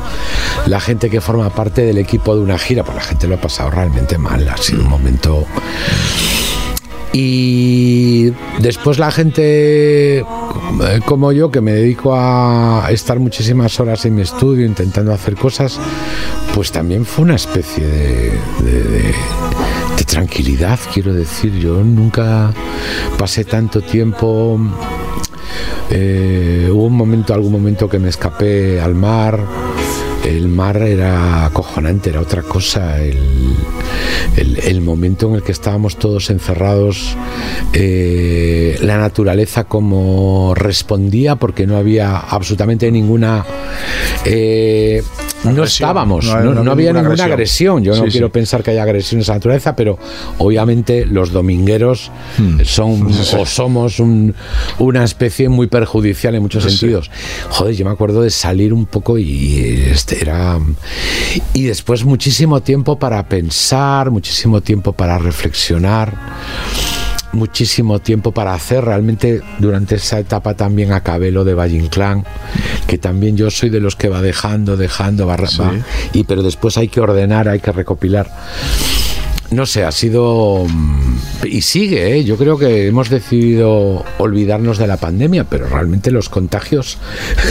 la 0.67 0.81
gente 0.81 1.09
que 1.09 1.21
forma 1.21 1.49
parte 1.51 1.83
del 1.83 1.99
equipo 1.99 2.35
de 2.35 2.43
una 2.43 2.59
gira, 2.59 2.85
pues 2.85 2.97
la 2.97 3.03
gente 3.03 3.29
lo 3.29 3.37
ha 3.37 3.41
pasado 3.41 3.71
realmente 3.71 4.19
mal, 4.19 4.47
ha 4.49 4.57
sido 4.57 4.83
un 4.83 4.89
momento... 4.89 5.47
Y 7.15 8.31
después 8.61 8.99
la 8.99 9.11
gente 9.11 10.25
como 11.05 11.33
yo, 11.33 11.51
que 11.51 11.61
me 11.61 11.73
dedico 11.73 12.15
a 12.15 12.87
estar 12.91 13.19
muchísimas 13.19 13.79
horas 13.81 14.05
en 14.05 14.15
mi 14.15 14.23
estudio 14.23 14.67
intentando 14.67 15.13
hacer 15.13 15.37
cosas, 15.37 15.79
pues 16.55 16.73
también 16.73 17.05
fue 17.05 17.25
una 17.25 17.37
especie 17.37 17.87
de, 17.87 19.15
tranquilidad, 20.07 20.79
quiero 20.93 21.15
decir. 21.15 21.59
Yo 21.59 21.83
nunca 21.83 22.53
pasé 23.19 23.45
tanto 23.45 23.81
tiempo. 23.81 24.61
Eh, 25.91 26.69
hubo 26.71 26.85
un 26.85 26.97
momento, 26.97 27.33
algún 27.33 27.53
momento 27.53 27.89
que 27.89 27.99
me 27.99 28.11
escapé 28.11 28.81
al 28.81 28.95
mar. 28.95 29.41
El 30.25 30.49
mar 30.49 30.77
era 30.79 31.47
acojonante, 31.47 32.11
era 32.11 32.21
otra 32.21 32.43
cosa. 32.43 32.99
El, 33.01 34.81
momento 34.81 35.29
en 35.29 35.37
el 35.37 35.43
que 35.43 35.53
estábamos 35.53 35.97
todos 35.97 36.29
encerrados, 36.31 37.17
eh, 37.73 38.77
la 38.83 38.99
naturaleza 38.99 39.65
como 39.65 40.55
respondía, 40.55 41.37
porque 41.37 41.67
no 41.67 41.77
había 41.77 42.17
absolutamente 42.19 42.91
ninguna 42.91 43.45
eh, 44.25 45.03
no 45.45 45.65
estábamos, 45.65 46.25
no, 46.27 46.71
había 46.71 46.93
ninguna 46.93 47.25
agresión. 47.25 47.83
Yo 47.83 47.97
no 47.97 48.05
quiero 48.05 48.31
pensar 48.31 48.63
que 48.63 48.71
haya 48.71 48.83
agresión 48.85 49.19
en 49.19 49.23
esa 49.23 49.35
naturaleza, 49.35 49.75
pero 49.75 49.99
obviamente 50.39 51.05
los 51.05 51.33
domingueros 51.33 52.11
hmm. 52.39 52.61
son 52.65 53.09
o 53.39 53.47
somos 53.47 54.01
una 54.79 55.05
especie 55.05 55.49
muy 55.49 55.67
perjudicial 55.67 56.35
en 56.35 56.43
muchos 56.43 56.63
sentidos. 56.63 57.11
Joder, 57.51 57.75
yo 57.75 57.85
me 57.85 57.91
acuerdo 57.91 58.23
de 58.23 58.31
salir 58.31 58.73
un 58.73 58.87
poco 58.87 59.19
y 59.19 59.85
este 59.91 60.12
era 60.21 60.59
y 61.55 61.65
después 61.65 62.05
muchísimo 62.05 62.63
tiempo 62.63 62.99
para 62.99 63.29
pensar, 63.29 64.11
muchísimo 64.11 64.61
tiempo 64.61 64.93
para 64.93 65.19
reflexionar 65.19 66.17
muchísimo 67.33 67.99
tiempo 67.99 68.33
para 68.33 68.55
hacer. 68.55 68.85
Realmente 68.85 69.43
durante 69.59 69.97
esa 69.97 70.19
etapa 70.19 70.55
también 70.55 70.93
acabé 70.93 71.31
lo 71.31 71.45
de 71.45 71.55
Valle 71.55 71.77
Inclán, 71.77 72.25
que 72.87 72.99
también 72.99 73.37
yo 73.37 73.51
soy 73.51 73.71
de 73.71 73.81
los 73.81 73.97
que 73.97 74.09
va 74.09 74.23
dejando, 74.23 74.77
dejando, 74.77 75.27
va, 75.27 75.37
y 76.13 76.25
pero 76.25 76.43
después 76.43 76.77
hay 76.79 76.89
que 76.89 77.01
ordenar, 77.01 77.49
hay 77.49 77.61
que 77.61 77.73
recopilar. 77.73 78.31
No 79.53 79.67
sé, 79.67 79.85
ha 79.85 79.93
sido 79.93 80.65
mm, 80.67 81.47
y 81.47 81.61
sigue, 81.63 82.17
¿eh? 82.17 82.25
yo 82.25 82.37
creo 82.37 82.59
que 82.59 82.87
hemos 82.87 83.11
decidido 83.11 84.05
olvidarnos 84.19 84.79
de 84.79 84.87
la 84.87 84.97
pandemia, 84.97 85.45
pero 85.45 85.67
realmente 85.67 86.11
los 86.11 86.29
contagios, 86.29 86.99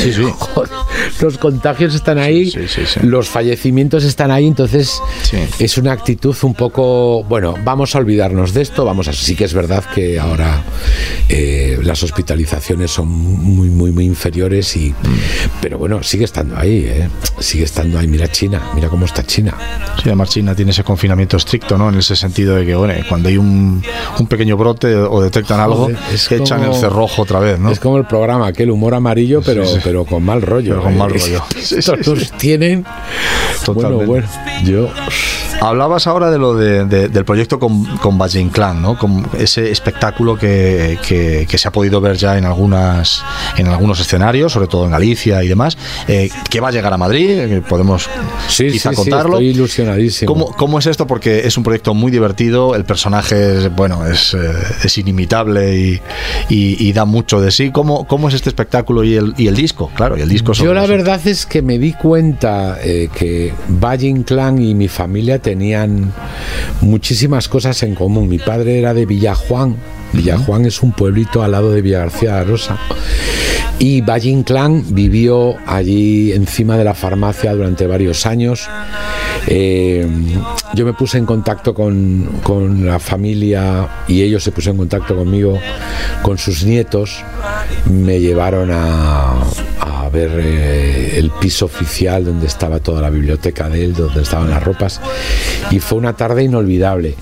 sí, 0.02 0.14
sí. 0.14 0.24
los 1.22 1.38
contagios 1.38 1.94
están 1.94 2.18
ahí, 2.18 2.52
los 3.04 3.30
fallecimientos 3.30 4.04
están 4.04 4.32
ahí, 4.32 4.48
entonces 4.48 5.02
es 5.60 5.78
una 5.78 5.92
actitud 5.92 6.36
un 6.42 6.54
poco, 6.54 7.24
bueno, 7.24 7.56
vamos 7.64 7.96
a 7.96 8.00
olvidarnos 8.00 8.54
de 8.54 8.62
esto, 8.62 8.86
vamos 8.86 9.08
a, 9.08 9.14
sí 9.14 9.36
que 9.36 9.46
es 9.46 9.54
verdad 9.54 9.84
que 9.94 10.20
ahora 10.20 10.64
eh, 11.30 11.80
las 11.84 12.02
hospitalizaciones 12.04 12.92
son 12.92 13.08
muy, 13.08 13.70
muy, 13.70 13.92
muy 13.92 14.06
inferiores 14.06 14.76
y, 14.76 14.90
mm. 14.90 14.96
pero 15.62 15.78
bueno, 15.78 16.02
sigue 16.04 16.26
estando 16.26 16.58
ahí, 16.58 16.86
¿eh? 16.88 17.10
sigue 17.40 17.66
estando 17.66 18.00
ahí. 18.00 18.08
Mira 18.08 18.28
China, 18.28 18.62
mira 18.76 18.90
cómo 18.90 19.06
está 19.06 19.24
China. 19.24 19.54
Sí, 19.98 20.04
además 20.06 20.30
China 20.30 20.56
tiene 20.56 20.72
ese 20.72 20.84
confinamiento 20.84 21.38
estricto, 21.38 21.78
¿no? 21.78 21.91
En 21.92 22.00
ese 22.00 22.16
sentido 22.16 22.56
de 22.56 22.66
que, 22.66 22.76
bueno, 22.76 22.94
cuando 23.10 23.30
hay 23.30 23.38
un 23.38 23.62
un, 24.20 24.28
pequeño 24.28 24.58
brote 24.58 24.96
o 24.96 25.22
detectan 25.22 25.60
algo, 25.60 25.90
es 26.12 26.32
echan 26.32 26.64
el 26.64 26.74
cerrojo 26.74 27.22
otra 27.24 27.40
vez, 27.40 27.60
¿no? 27.60 27.72
Es 27.72 27.80
como 27.80 27.98
el 27.98 28.06
programa, 28.06 28.48
aquel 28.48 28.72
humor 28.72 28.94
amarillo, 28.94 29.42
pero, 29.42 29.64
pero 29.84 30.06
con 30.06 30.24
mal 30.24 30.42
rollo. 30.42 30.82
con 30.82 30.98
mal 30.98 31.12
¿eh? 31.16 31.20
rollo. 31.20 31.44
Estos 31.58 32.32
tienen. 32.38 32.86
Bueno, 33.68 33.98
bueno, 34.06 34.28
yo. 34.64 34.90
Hablabas 35.62 36.08
ahora 36.08 36.32
de 36.32 36.40
lo 36.40 36.56
de, 36.56 36.86
del 36.86 37.24
proyecto 37.24 37.60
con, 37.60 37.86
con 37.98 38.18
Valle 38.18 38.48
Clan, 38.52 38.82
¿no? 38.82 38.98
Con 38.98 39.28
ese 39.38 39.70
espectáculo 39.70 40.36
que, 40.36 40.98
que, 41.08 41.58
se 41.58 41.68
ha 41.68 41.72
podido 41.72 42.02
ver 42.02 42.16
ya 42.16 42.36
en 42.36 42.46
algunas 42.46 43.24
en 43.58 43.68
algunos 43.68 44.00
escenarios, 44.00 44.52
sobre 44.52 44.66
todo 44.66 44.86
en 44.86 44.92
Galicia 44.92 45.44
y 45.44 45.48
demás, 45.48 45.78
eh, 46.08 46.32
que 46.50 46.60
va 46.60 46.70
a 46.70 46.72
llegar 46.72 46.92
a 46.94 46.98
Madrid, 46.98 47.62
podemos 47.70 48.10
sí, 48.48 48.72
quizá 48.72 48.92
contarlo. 48.94 49.34
estoy 49.34 49.50
ilusionadísimo. 49.50 50.34
¿Cómo, 50.34 50.52
¿Cómo, 50.56 50.80
es 50.80 50.88
esto? 50.88 51.06
Porque 51.06 51.46
es 51.46 51.56
un 51.58 51.64
proyecto 51.64 51.81
proyecto 51.82 51.94
muy 51.94 52.12
divertido, 52.12 52.76
el 52.76 52.86
personaje, 52.86 53.70
bueno, 53.70 54.06
es, 54.06 54.34
eh, 54.34 54.52
es 54.84 54.98
inimitable 54.98 55.76
y, 55.78 56.00
y, 56.50 56.94
da 56.94 57.06
mucho 57.06 57.42
de 57.42 57.50
sí. 57.52 57.72
¿Cómo, 57.72 58.06
cómo 58.06 58.30
es 58.30 58.36
este 58.36 58.50
espectáculo 58.50 59.04
y 59.04 59.16
el, 59.16 59.34
y 59.38 59.48
el 59.48 59.56
disco? 59.56 59.90
Claro, 59.96 60.18
y 60.18 60.22
el 60.22 60.30
disco 60.30 60.54
Yo 60.54 60.74
la 60.74 60.86
verdad 60.86 61.20
es 61.26 61.46
que 61.46 61.62
me 61.62 61.80
di 61.80 61.94
cuenta 61.94 62.78
eh, 62.84 63.10
que 63.14 63.54
Valle 63.68 64.08
Inclán 64.08 64.62
y 64.62 64.76
mi 64.76 64.88
familia 64.88 65.40
tenían 65.40 66.14
muchísimas 66.82 67.48
cosas 67.48 67.82
en 67.84 67.96
común. 67.96 68.30
Mi 68.30 68.38
padre 68.38 68.78
era 68.78 68.94
de 68.94 69.06
Villajuan, 69.06 69.76
Villajuan 70.14 70.66
es 70.66 70.84
un 70.84 70.92
pueblito 70.92 71.42
al 71.42 71.52
lado 71.52 71.72
de 71.72 71.82
Villa 71.82 72.00
García 72.00 72.36
de 72.36 72.44
Rosa. 72.44 72.78
Y 73.80 74.02
Valle 74.02 74.30
Inclán 74.30 74.84
vivió 74.90 75.56
allí 75.66 76.34
encima 76.34 76.78
de 76.78 76.84
la 76.84 76.94
farmacia 76.94 77.54
durante 77.54 77.88
varios 77.88 78.28
años. 78.28 78.70
Eh, 79.48 80.08
yo 80.74 80.86
me 80.86 80.94
puse 80.94 81.18
en 81.18 81.26
contacto 81.26 81.74
con, 81.74 82.86
la 82.86 83.00
familia 83.00 84.04
y 84.08 84.22
ellos 84.22 84.44
se 84.44 84.52
pusieron 84.52 84.76
en 84.76 84.88
contacto 84.88 85.16
conmigo, 85.16 85.60
con 86.22 86.38
sus 86.38 86.64
nietos. 86.64 87.24
Me 87.90 88.20
llevaron 88.20 88.70
a, 88.72 89.44
ver 90.12 90.42
eh, 90.44 91.20
el 91.20 91.32
piso 91.32 91.64
oficial 91.66 92.26
donde 92.26 92.46
estaba 92.46 92.82
toda 92.82 93.02
la 93.02 93.10
biblioteca 93.10 93.70
de 93.70 93.86
él, 93.86 93.94
donde 93.94 94.22
estaban 94.22 94.50
las 94.50 94.62
ropas. 94.62 95.00
Y 95.72 95.80
fue 95.80 95.98
una 95.98 96.14
tarde 96.18 96.44
inolvidable. 96.44 97.16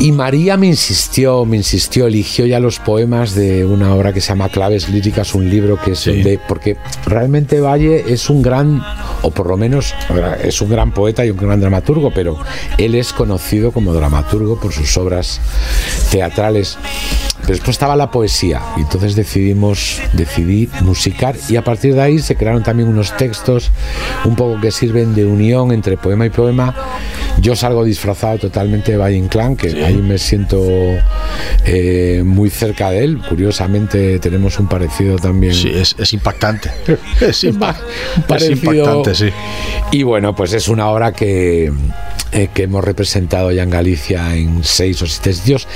Y 0.00 0.12
María 0.12 0.56
me 0.56 0.66
insistió, 0.66 1.44
me 1.44 1.58
insistió, 1.58 2.06
eligió 2.06 2.46
ya 2.46 2.58
los 2.58 2.78
poemas 2.78 3.34
de 3.34 3.66
una 3.66 3.94
obra 3.94 4.14
que 4.14 4.22
se 4.22 4.28
llama 4.28 4.48
Claves 4.48 4.88
Líricas, 4.88 5.34
un 5.34 5.50
libro 5.50 5.78
que 5.78 5.92
es 5.92 6.06
de. 6.06 6.40
Porque 6.48 6.78
realmente 7.04 7.60
Valle 7.60 8.06
es 8.10 8.30
un 8.30 8.40
gran, 8.40 8.82
o 9.20 9.30
por 9.30 9.46
lo 9.46 9.58
menos 9.58 9.94
es 10.42 10.62
un 10.62 10.70
gran 10.70 10.94
poeta 10.94 11.26
y 11.26 11.30
un 11.30 11.36
gran 11.36 11.60
dramaturgo, 11.60 12.10
pero 12.14 12.38
él 12.78 12.94
es 12.94 13.12
conocido 13.12 13.72
como 13.72 13.92
dramaturgo 13.92 14.58
por 14.58 14.72
sus 14.72 14.96
obras 14.96 15.38
teatrales. 16.10 16.78
Después 17.46 17.70
estaba 17.70 17.94
la 17.94 18.10
poesía 18.10 18.62
y 18.78 18.80
entonces 18.80 19.14
decidimos, 19.14 20.00
decidí 20.14 20.70
musicar 20.80 21.36
y 21.50 21.56
a 21.56 21.64
partir 21.64 21.94
de 21.94 22.00
ahí 22.00 22.18
se 22.20 22.36
crearon 22.36 22.62
también 22.62 22.88
unos 22.88 23.14
textos 23.18 23.70
un 24.24 24.34
poco 24.34 24.60
que 24.60 24.70
sirven 24.70 25.14
de 25.14 25.26
unión 25.26 25.72
entre 25.72 25.98
poema 25.98 26.24
y 26.24 26.30
poema. 26.30 26.74
Yo 27.40 27.56
salgo 27.56 27.84
disfrazado 27.84 28.38
totalmente 28.38 28.92
de 28.92 28.98
Valle 28.98 29.16
Inclán, 29.16 29.56
que 29.56 29.84
ahí 29.84 29.96
me 29.96 30.18
siento 30.18 30.62
eh, 31.64 32.22
muy 32.24 32.50
cerca 32.50 32.90
de 32.90 33.04
él. 33.04 33.18
Curiosamente 33.28 34.18
tenemos 34.18 34.58
un 34.58 34.68
parecido 34.68 35.16
también. 35.16 35.54
Sí, 35.54 35.70
es, 35.70 36.12
impactante. 36.12 36.70
es, 37.20 37.44
impactante, 37.44 39.14
sí. 39.14 39.30
Y 39.90 40.02
bueno, 40.02 40.34
pues 40.34 40.52
es 40.52 40.68
una 40.68 40.88
obra 40.88 41.12
que 41.12 41.72
eh, 42.32 42.48
que 42.54 42.62
hemos 42.62 42.84
representado 42.84 43.50
ya 43.50 43.64
en 43.64 43.70
Galicia 43.70 44.36
en 44.36 44.62
seis 44.62 45.02
o 45.02 45.06
siete 45.06 45.32
sitios 45.32 45.66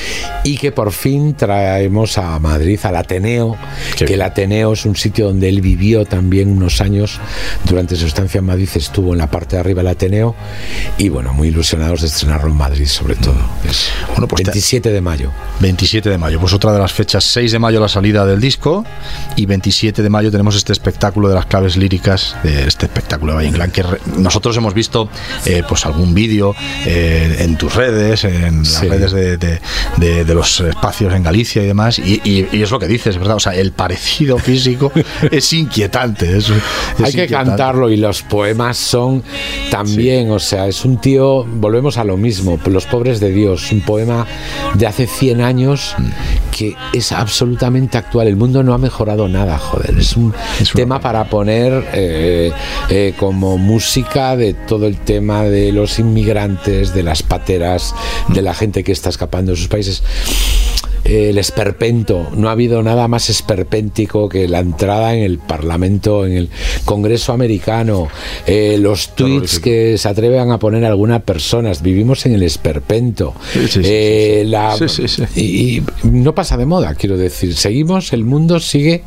y 0.44 0.56
que 0.56 0.70
por 0.70 0.92
fin 0.92 1.34
traemos 1.34 2.16
a 2.16 2.38
Madrid, 2.38 2.78
al 2.84 2.94
Ateneo, 2.94 3.56
que 3.98 4.14
el 4.14 4.22
Ateneo 4.22 4.74
es 4.74 4.86
un 4.86 4.94
sitio 4.94 5.26
donde 5.26 5.48
él 5.48 5.60
vivió 5.60 6.04
también 6.04 6.48
unos 6.48 6.80
años. 6.80 7.18
Durante 7.64 7.96
su 7.96 8.06
estancia 8.06 8.38
en 8.38 8.44
Madrid 8.44 8.68
estuvo 8.76 9.14
en 9.14 9.18
la 9.18 9.28
parte 9.28 9.56
de 9.56 9.60
arriba 9.60 9.82
del 9.82 9.88
Ateneo 9.88 10.36
y 10.96 11.08
bueno, 11.08 11.34
muy 11.34 11.50
ilusionados 11.54 12.00
de 12.00 12.08
estrenarlo 12.08 12.50
en 12.50 12.56
Madrid 12.56 12.86
sobre 12.86 13.14
todo. 13.14 13.36
Es 13.68 13.88
bueno, 14.08 14.28
pues 14.28 14.42
27 14.42 14.90
de 14.90 15.00
mayo. 15.00 15.30
27 15.60 16.10
de 16.10 16.18
mayo, 16.18 16.40
pues 16.40 16.52
otra 16.52 16.72
de 16.72 16.78
las 16.78 16.92
fechas, 16.92 17.24
6 17.24 17.52
de 17.52 17.58
mayo 17.58 17.80
la 17.80 17.88
salida 17.88 18.26
del 18.26 18.40
disco 18.40 18.84
y 19.36 19.46
27 19.46 20.02
de 20.02 20.08
mayo 20.10 20.30
tenemos 20.30 20.56
este 20.56 20.72
espectáculo 20.72 21.28
de 21.28 21.34
las 21.34 21.46
claves 21.46 21.76
líricas, 21.76 22.36
de 22.42 22.66
este 22.66 22.86
espectáculo 22.86 23.32
de 23.32 23.50
Valle 23.50 23.72
que 23.72 23.84
nosotros 24.16 24.56
hemos 24.56 24.74
visto 24.74 25.08
eh, 25.46 25.62
pues 25.68 25.86
algún 25.86 26.14
vídeo 26.14 26.54
eh, 26.86 27.36
en 27.40 27.56
tus 27.56 27.74
redes, 27.74 28.24
en 28.24 28.62
las 28.62 28.80
redes 28.80 29.12
de, 29.12 30.34
los 30.34 30.60
espacios 30.60 31.14
en 31.14 31.22
Galicia 31.22 31.62
y 31.62 31.66
demás, 31.66 31.98
y, 31.98 32.46
es 32.52 32.70
lo 32.70 32.78
que 32.78 32.88
dices, 32.88 33.18
¿verdad? 33.18 33.36
O 33.36 33.40
sea, 33.40 33.54
el 33.54 33.72
parecido 33.72 34.38
físico 34.38 34.92
es 35.30 35.52
inquietante. 35.52 36.38
Hay 37.02 37.12
que 37.12 37.28
cantarlo 37.28 37.90
y 37.90 37.96
los 37.96 38.22
poemas 38.22 38.76
son 38.76 39.22
también, 39.70 40.30
o 40.30 40.38
sea, 40.38 40.66
es 40.66 40.84
un 40.84 41.00
tío, 41.00 41.43
volvemos 41.46 41.98
a 41.98 42.04
lo 42.04 42.16
mismo, 42.16 42.58
Los 42.66 42.86
pobres 42.86 43.20
de 43.20 43.30
Dios, 43.32 43.72
un 43.72 43.80
poema 43.80 44.26
de 44.74 44.86
hace 44.86 45.06
100 45.06 45.40
años 45.40 45.94
que 46.50 46.74
es 46.92 47.12
absolutamente 47.12 47.98
actual. 47.98 48.28
El 48.28 48.36
mundo 48.36 48.62
no 48.62 48.74
ha 48.74 48.78
mejorado 48.78 49.28
nada, 49.28 49.58
joder. 49.58 49.98
Es 49.98 50.16
un 50.16 50.34
tema 50.74 51.00
para 51.00 51.24
poner 51.24 51.84
eh, 51.92 52.52
eh, 52.88 53.14
como 53.18 53.58
música 53.58 54.36
de 54.36 54.54
todo 54.54 54.86
el 54.86 54.98
tema 54.98 55.42
de 55.44 55.72
los 55.72 55.98
inmigrantes 55.98 56.94
de 56.94 57.02
las 57.02 57.22
pateras, 57.22 57.94
de 58.28 58.42
la 58.42 58.54
gente 58.54 58.84
que 58.84 58.92
está 58.92 59.10
escapando 59.10 59.52
de 59.52 59.56
sus 59.56 59.68
países 59.68 60.02
el 61.04 61.38
esperpento. 61.38 62.28
No 62.34 62.48
ha 62.48 62.52
habido 62.52 62.82
nada 62.82 63.08
más 63.08 63.28
esperpéntico 63.28 64.28
que 64.28 64.48
la 64.48 64.60
entrada 64.60 65.14
en 65.14 65.22
el 65.22 65.38
Parlamento, 65.38 66.26
en 66.26 66.32
el 66.32 66.50
Congreso 66.84 67.32
americano, 67.32 68.08
eh, 68.46 68.78
los 68.80 69.14
tweets 69.14 69.60
que 69.60 69.98
se 69.98 70.08
atreven 70.08 70.50
a 70.50 70.58
poner 70.58 70.84
algunas 70.84 71.22
personas. 71.22 71.82
Vivimos 71.82 72.26
en 72.26 72.34
el 72.34 72.42
esperpento. 72.42 73.34
y, 75.36 75.82
no 76.04 76.34
pasa 76.34 76.56
de 76.56 76.66
moda, 76.66 76.94
quiero 76.94 77.16
decir. 77.16 77.54
Seguimos, 77.54 78.12
el 78.12 78.24
mundo 78.24 78.60
sigue, 78.60 79.02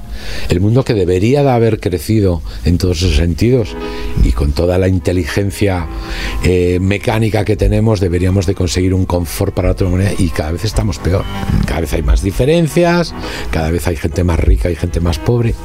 el 0.50 0.60
mundo 0.60 0.84
que 0.84 0.94
debería 0.94 1.44
de 1.44 1.50
haber 1.50 1.80
crecido 1.80 2.42
en 2.66 2.77
todos 2.77 3.00
sus 3.00 3.16
sentidos 3.16 3.75
y 4.24 4.32
con 4.32 4.51
toda 4.51 4.77
la 4.77 4.88
inteligencia 4.88 5.88
eh, 6.44 6.80
mecánica 6.82 7.46
que 7.46 7.56
tenemos 7.56 8.00
deberíamos 8.00 8.46
de 8.46 8.56
conseguir 8.56 8.94
un 8.94 9.06
confort 9.06 9.54
para 9.54 9.72
otra 9.72 9.88
humanidad 9.88 10.13
y 10.18 10.30
cada 10.30 10.51
vez 10.51 10.66
estamos 10.66 11.00
peor. 11.00 11.24
Cada 11.66 11.82
vez 11.82 11.87
hay 11.94 12.03
más 12.03 12.22
diferencias, 12.22 13.13
cada 13.51 13.72
vez 13.72 13.88
hay 13.88 13.96
gente 13.96 14.24
más 14.24 14.39
rica 14.39 14.70
y 14.70 14.75
gente 14.75 15.00
más 15.00 15.20
pobre. 15.20 15.56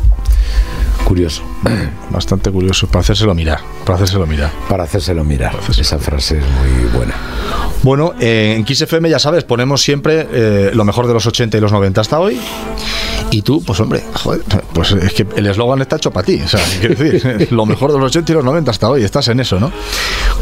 Curioso. 1.05 1.43
Bastante 2.11 2.51
curioso, 2.51 2.87
para 2.87 3.01
hacérselo 3.01 3.35
mirar. 3.35 3.61
Para 3.85 3.97
hacérselo 3.97 4.27
mirar. 4.27 4.51
Para 4.69 4.85
hacérselo 4.85 5.25
mirar. 5.25 5.57
Esa 5.69 5.99
frase 5.99 6.39
es 6.39 6.45
muy 6.45 6.89
buena. 6.95 7.15
Bueno, 7.83 8.15
en 8.21 8.65
XFM 8.67 9.11
ya 9.11 9.19
sabes, 9.19 9.45
ponemos 9.45 9.83
siempre 9.83 10.29
eh, 10.33 10.71
lo 10.73 10.85
mejor 10.85 11.07
de 11.07 11.15
los 11.15 11.27
80 11.27 11.59
y 11.59 11.61
los 11.61 11.73
90 11.73 12.01
hasta 12.01 12.21
hoy. 12.21 12.41
Y 13.33 13.41
tú, 13.41 13.63
pues 13.63 13.81
hombre, 13.81 14.03
joder, 14.13 14.43
pues 14.75 14.93
es 14.93 15.15
que 15.15 15.27
el 15.37 15.47
eslogan 15.47 15.81
está 15.81 15.97
hecho 15.97 16.11
para 16.11 16.27
ti. 16.27 16.39
O 16.41 16.89
decir, 16.89 17.49
lo 17.51 17.65
mejor 17.65 17.91
de 17.91 17.99
los 17.99 18.07
80 18.11 18.31
y 18.31 18.35
los 18.35 18.45
90 18.45 18.71
hasta 18.71 18.91
hoy, 18.91 19.03
estás 19.03 19.27
en 19.29 19.41
eso, 19.41 19.59
¿no? 19.59 19.73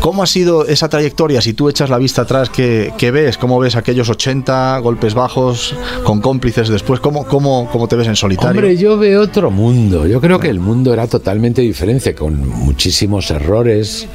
¿Cómo 0.01 0.25
ha 0.25 0.27
sido 0.27 0.67
esa 0.67 0.89
trayectoria? 0.89 1.41
Si 1.41 1.53
tú 1.53 1.69
echas 1.69 1.89
la 1.89 1.99
vista 1.99 2.23
atrás, 2.23 2.51
¿qué, 2.51 3.11
ves? 3.13 3.39
¿Cómo 3.39 3.61
ves 3.61 3.77
aquellos 3.77 4.09
80 4.09 4.79
golpes 4.79 5.15
bajos 5.15 5.77
con 6.03 6.21
cómplices 6.21 6.69
después? 6.69 6.99
¿Cómo, 6.99 7.25
cómo, 7.27 7.69
cómo 7.71 7.87
te 7.87 7.95
ves 7.95 8.09
en 8.09 8.17
solitario? 8.17 8.61
Hombre, 8.61 8.77
yo 8.77 8.99
veo 8.99 9.23
otro 9.23 9.53
mundo. 9.53 10.07
Yo 10.07 10.21
creo 10.21 10.41
que 10.41 10.49
el 10.49 10.59
mundo 10.59 10.93
era 10.93 11.07
totalmente 11.07 11.63
diferente, 11.63 12.15
con 12.17 12.49
muchísimos 12.49 13.31
errores, 13.31 14.09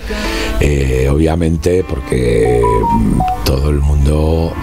eh, 0.59 1.07
obviamente, 1.09 1.85
porque 1.87 2.61
todo 3.45 3.69
el 3.69 3.79
mundo 3.79 4.53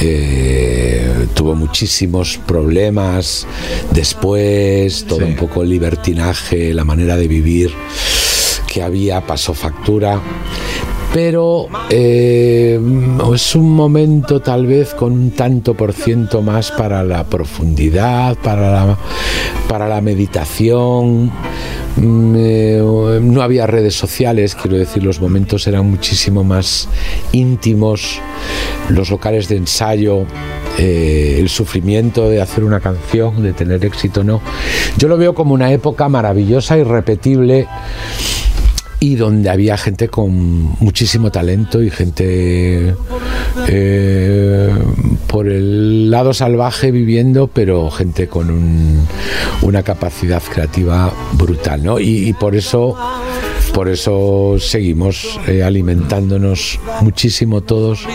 eh, 0.00 1.26
tuvo 1.34 1.54
muchísimos 1.54 2.38
problemas 2.46 3.46
después, 3.92 5.04
todo 5.06 5.26
un 5.26 5.36
poco 5.36 5.62
el 5.62 5.70
libertinaje, 5.70 6.74
la 6.74 6.84
manera 6.84 7.16
de 7.16 7.28
vivir 7.28 7.72
que 8.66 8.82
había 8.82 9.20
pasó 9.20 9.54
factura. 9.54 10.20
Pero 11.14 11.68
eh, 11.88 12.78
es 13.34 13.54
un 13.54 13.74
momento 13.74 14.40
tal 14.40 14.66
vez 14.66 14.92
con 14.92 15.12
un 15.12 15.30
tanto 15.30 15.72
por 15.72 15.94
ciento 15.94 16.42
más 16.42 16.70
para 16.72 17.02
la 17.02 17.24
profundidad, 17.24 18.36
para 18.36 18.70
la, 18.70 18.98
para 19.66 19.88
la 19.88 20.02
meditación. 20.02 21.32
Mm, 21.96 22.34
eh, 22.36 23.18
no 23.22 23.40
había 23.40 23.66
redes 23.66 23.94
sociales, 23.94 24.54
quiero 24.54 24.76
decir, 24.76 25.02
los 25.02 25.20
momentos 25.20 25.66
eran 25.66 25.90
muchísimo 25.90 26.44
más 26.44 26.88
íntimos, 27.32 28.20
los 28.88 29.10
locales 29.10 29.48
de 29.48 29.56
ensayo, 29.56 30.26
eh, 30.78 31.36
el 31.38 31.48
sufrimiento 31.48 32.28
de 32.28 32.40
hacer 32.40 32.64
una 32.64 32.80
canción, 32.80 33.42
de 33.42 33.52
tener 33.52 33.84
éxito, 33.84 34.24
no. 34.24 34.40
Yo 34.96 35.08
lo 35.08 35.16
veo 35.16 35.34
como 35.34 35.54
una 35.54 35.72
época 35.72 36.08
maravillosa, 36.08 36.76
irrepetible 36.78 37.66
y 38.98 39.16
donde 39.16 39.50
había 39.50 39.76
gente 39.76 40.08
con 40.08 40.32
muchísimo 40.80 41.30
talento 41.30 41.82
y 41.82 41.90
gente 41.90 42.94
eh, 43.68 44.70
por 45.26 45.48
el 45.48 46.10
lado 46.10 46.32
salvaje 46.32 46.90
viviendo, 46.90 47.48
pero 47.48 47.90
gente 47.90 48.26
con 48.26 49.06
una 49.62 49.82
capacidad 49.82 50.42
creativa 50.42 51.12
brutal, 51.34 51.84
¿no? 51.84 52.00
y 52.00 52.32
por 52.34 52.56
eso 52.56 52.96
por 53.76 53.90
eso 53.90 54.56
seguimos 54.58 55.38
eh, 55.46 55.62
alimentándonos 55.62 56.80
muchísimo 57.02 57.60
todos, 57.60 58.06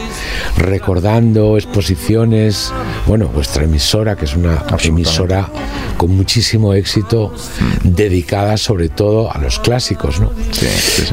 recordando 0.58 1.56
exposiciones. 1.56 2.74
Bueno, 3.06 3.28
vuestra 3.28 3.66
emisora, 3.66 4.16
que 4.16 4.26
es 4.26 4.36
una 4.36 4.66
emisora 4.84 5.48
con 5.98 6.18
muchísimo 6.18 6.74
éxito, 6.74 7.32
dedicada 7.84 8.58
sobre 8.58 8.90
todo 8.90 9.32
a 9.32 9.38
los 9.38 9.60
clásicos, 9.60 10.20
¿no? 10.20 10.32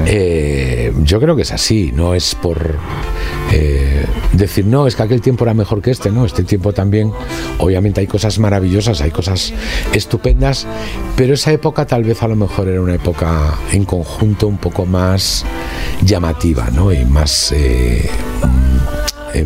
Eh, 0.07 0.95
yo 1.02 1.21
creo 1.21 1.37
que 1.37 1.43
es 1.43 1.52
así, 1.52 1.93
no 1.95 2.14
es 2.14 2.35
por 2.35 2.78
eh, 3.52 4.05
decir, 4.33 4.67
no, 4.67 4.87
es 4.87 4.97
que 4.97 5.02
aquel 5.02 5.21
tiempo 5.21 5.45
era 5.45 5.55
mejor 5.55 5.81
que 5.81 5.90
este, 5.90 6.11
no, 6.11 6.25
este 6.25 6.45
tiempo 6.45 6.73
también, 6.73 7.12
obviamente 7.59 8.00
hay 8.00 8.07
cosas 8.07 8.38
maravillosas, 8.38 9.00
hay 9.00 9.11
cosas 9.11 9.52
estupendas, 9.93 10.67
pero 11.17 11.35
esa 11.35 11.52
época 11.52 11.87
tal 11.87 12.05
vez 12.05 12.23
a 12.23 12.28
lo 12.28 12.37
mejor 12.37 12.69
era 12.69 12.81
una 12.81 12.95
época 12.95 13.55
en 13.73 13.85
conjunto 13.85 14.47
un 14.47 14.59
poco 14.59 14.87
más 14.87 15.45
llamativa, 16.02 16.71
¿no? 16.71 16.93
Y 16.93 17.05
más... 17.05 17.52
Eh, 17.52 18.09
mm, 18.43 18.78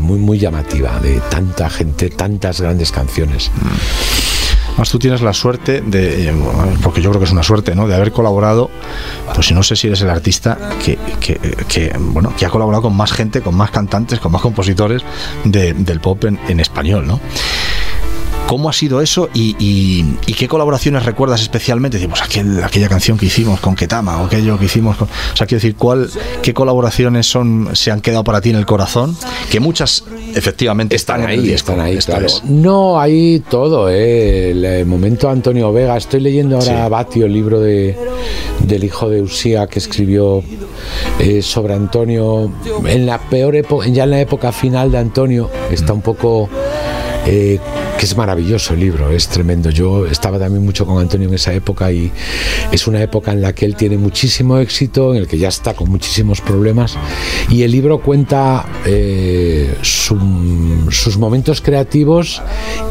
muy 0.00 0.18
muy 0.18 0.38
llamativa 0.38 0.99
de 1.00 1.21
tanta 1.30 1.68
gente, 1.68 2.09
tantas 2.09 2.61
grandes 2.61 2.92
canciones. 2.92 3.50
Más 4.78 4.90
tú 4.90 4.98
tienes 4.98 5.20
la 5.20 5.32
suerte 5.32 5.82
de, 5.82 6.28
eh, 6.28 6.34
porque 6.82 7.02
yo 7.02 7.10
creo 7.10 7.20
que 7.20 7.26
es 7.26 7.32
una 7.32 7.42
suerte, 7.42 7.74
¿no? 7.74 7.86
De 7.86 7.94
haber 7.94 8.12
colaborado, 8.12 8.70
pues 9.34 9.52
no 9.52 9.62
sé 9.62 9.76
si 9.76 9.86
eres 9.86 10.00
el 10.00 10.10
artista 10.10 10.58
que, 10.82 10.98
que, 11.20 11.96
bueno, 11.98 12.32
que 12.36 12.46
ha 12.46 12.50
colaborado 12.50 12.82
con 12.82 12.96
más 12.96 13.12
gente, 13.12 13.42
con 13.42 13.54
más 13.54 13.70
cantantes, 13.70 14.18
con 14.18 14.32
más 14.32 14.42
compositores 14.42 15.02
del 15.44 16.00
pop 16.00 16.24
en, 16.24 16.38
en 16.48 16.60
español, 16.60 17.06
¿no? 17.06 17.20
¿Cómo 18.46 18.68
ha 18.68 18.72
sido 18.72 19.00
eso 19.00 19.30
y, 19.32 20.04
qué 20.38 20.49
colaboraciones 20.49 21.04
recuerdas 21.04 21.40
especialmente? 21.40 21.99
Decimos, 21.99 22.22
aquel, 22.22 22.62
aquella 22.62 22.88
canción 22.88 23.16
que 23.16 23.26
hicimos 23.26 23.61
con 23.61 23.75
Ketama 23.75 24.20
o 24.20 24.26
aquello 24.26 24.58
que 24.58 24.66
hicimos 24.66 24.96
con... 24.96 25.08
O 25.08 25.37
sea, 25.37 25.46
quiero 25.46 25.58
decir, 25.58 25.76
¿cuál, 25.76 26.11
¿qué 26.42 26.52
colaboraciones 26.52 27.26
son, 27.26 27.70
se 27.75 27.90
han 27.90 28.00
quedado 28.00 28.25
para 28.25 28.40
ti 28.40 28.50
en 28.50 28.56
el 28.56 28.66
corazón? 28.66 29.16
Que 29.50 29.61
muchas 29.61 30.04
efectivamente 30.34 30.96
están, 30.96 31.25
ahí, 31.25 31.50
están 31.52 31.80
ahí, 31.80 31.96
claro. 31.99 32.26
No, 32.44 33.00
hay 33.00 33.40
todo, 33.49 33.88
¿eh? 33.88 34.50
el, 34.50 34.87
momento 34.87 35.30
Antonio 35.30 35.72
Vega. 35.72 35.96
Estoy 35.96 36.20
leyendo 36.20 36.56
ahora 36.56 36.84
a 36.84 36.88
Batio, 36.88 37.26
el 37.26 37.32
libro 37.32 37.61
de, 37.61 37.96
del 38.61 38.84
hijo 38.84 39.08
de 39.08 39.22
Usía 39.22 39.66
que 39.66 39.78
escribió 39.78 40.42
eh, 41.18 41.42
sobre 41.42 41.75
Antonio 41.75 42.52
en 42.87 43.06
la 43.06 43.18
peor 43.18 43.56
época, 43.56 43.87
ya 43.88 44.04
en 44.04 44.11
la 44.11 44.20
época 44.20 44.52
final 44.52 44.90
de 44.90 44.99
Antonio, 44.99 45.50
está 45.70 45.92
un 45.92 46.02
poco... 46.02 46.49
Eh, 47.26 47.58
es 48.02 48.16
maravilloso 48.16 48.74
el 48.74 48.80
libro, 48.80 49.10
es 49.10 49.28
tremendo. 49.28 49.70
Yo 49.70 50.06
estaba 50.06 50.38
también 50.38 50.64
mucho 50.64 50.84
con 50.84 51.00
Antonio 51.00 51.28
en 51.28 51.34
esa 51.34 51.52
época 51.54 51.92
y 51.92 52.10
es 52.72 52.86
una 52.88 53.00
época 53.00 53.30
en 53.30 53.40
la 53.40 53.54
que 53.54 53.64
él 53.64 53.76
tiene 53.76 53.96
muchísimo 53.96 54.58
éxito, 54.58 55.14
en 55.14 55.20
el 55.20 55.28
que 55.28 55.38
ya 55.38 55.48
está 55.48 55.74
con 55.74 55.88
muchísimos 55.88 56.40
problemas 56.40 56.96
y 57.48 57.62
el 57.62 57.70
libro 57.70 58.00
cuenta 58.00 58.66
eh, 58.84 59.72
sus 59.82 61.16
momentos 61.16 61.60
creativos 61.60 62.42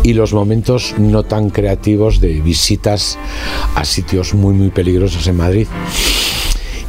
y 0.02 0.14
los 0.14 0.34
momentos 0.34 0.96
no 0.98 1.24
tan 1.24 1.50
creativos 1.50 2.22
de 2.22 2.40
visitas 2.40 3.18
a 3.76 3.84
sitios 3.84 4.34
muy 4.34 4.54
muy 4.54 4.70
peligrosos 4.70 5.28
en 5.28 5.36
Madrid. 5.36 5.68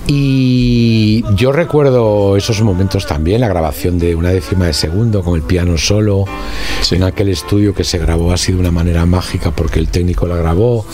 Y 0.06 1.24
yo 1.36 1.52
recuerdo 1.52 2.36
esos 2.36 2.60
momentos 2.60 3.06
también, 3.06 3.40
la 3.40 3.48
grabación 3.48 3.98
de 3.98 4.16
una 4.16 4.30
décima 4.30 4.66
de 4.66 4.72
segundo 4.72 5.22
con 5.22 5.36
el 5.36 5.42
piano 5.42 5.78
solo, 5.78 6.24
en 6.94 7.02
aquel 7.02 7.28
estudio 7.28 7.74
que 7.74 7.84
se 7.84 7.98
grabó 7.98 8.32
así 8.32 8.52
de 8.52 8.58
una 8.58 8.70
manera 8.70 9.06
mágica 9.06 9.50
porque 9.50 9.78
el 9.78 9.88
técnico 9.88 10.26
la 10.26 10.36
grabó. 10.36 10.84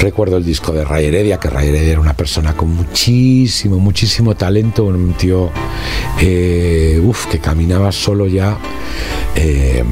Recuerdo 0.00 0.36
el 0.36 0.44
disco 0.44 0.72
de 0.72 0.84
Ray 0.84 1.06
Heredia, 1.06 1.38
que 1.38 1.48
Ray 1.48 1.68
Heredia 1.68 1.92
era 1.92 2.00
una 2.00 2.14
persona 2.14 2.54
con 2.54 2.70
muchísimo, 2.70 3.78
muchísimo 3.78 4.34
talento, 4.34 4.84
un 4.84 5.14
tío 5.14 5.50
eh, 6.20 7.00
que 7.30 7.38
caminaba 7.38 7.92
solo 7.92 8.26
ya. 8.26 8.58
Eh, 9.34 9.84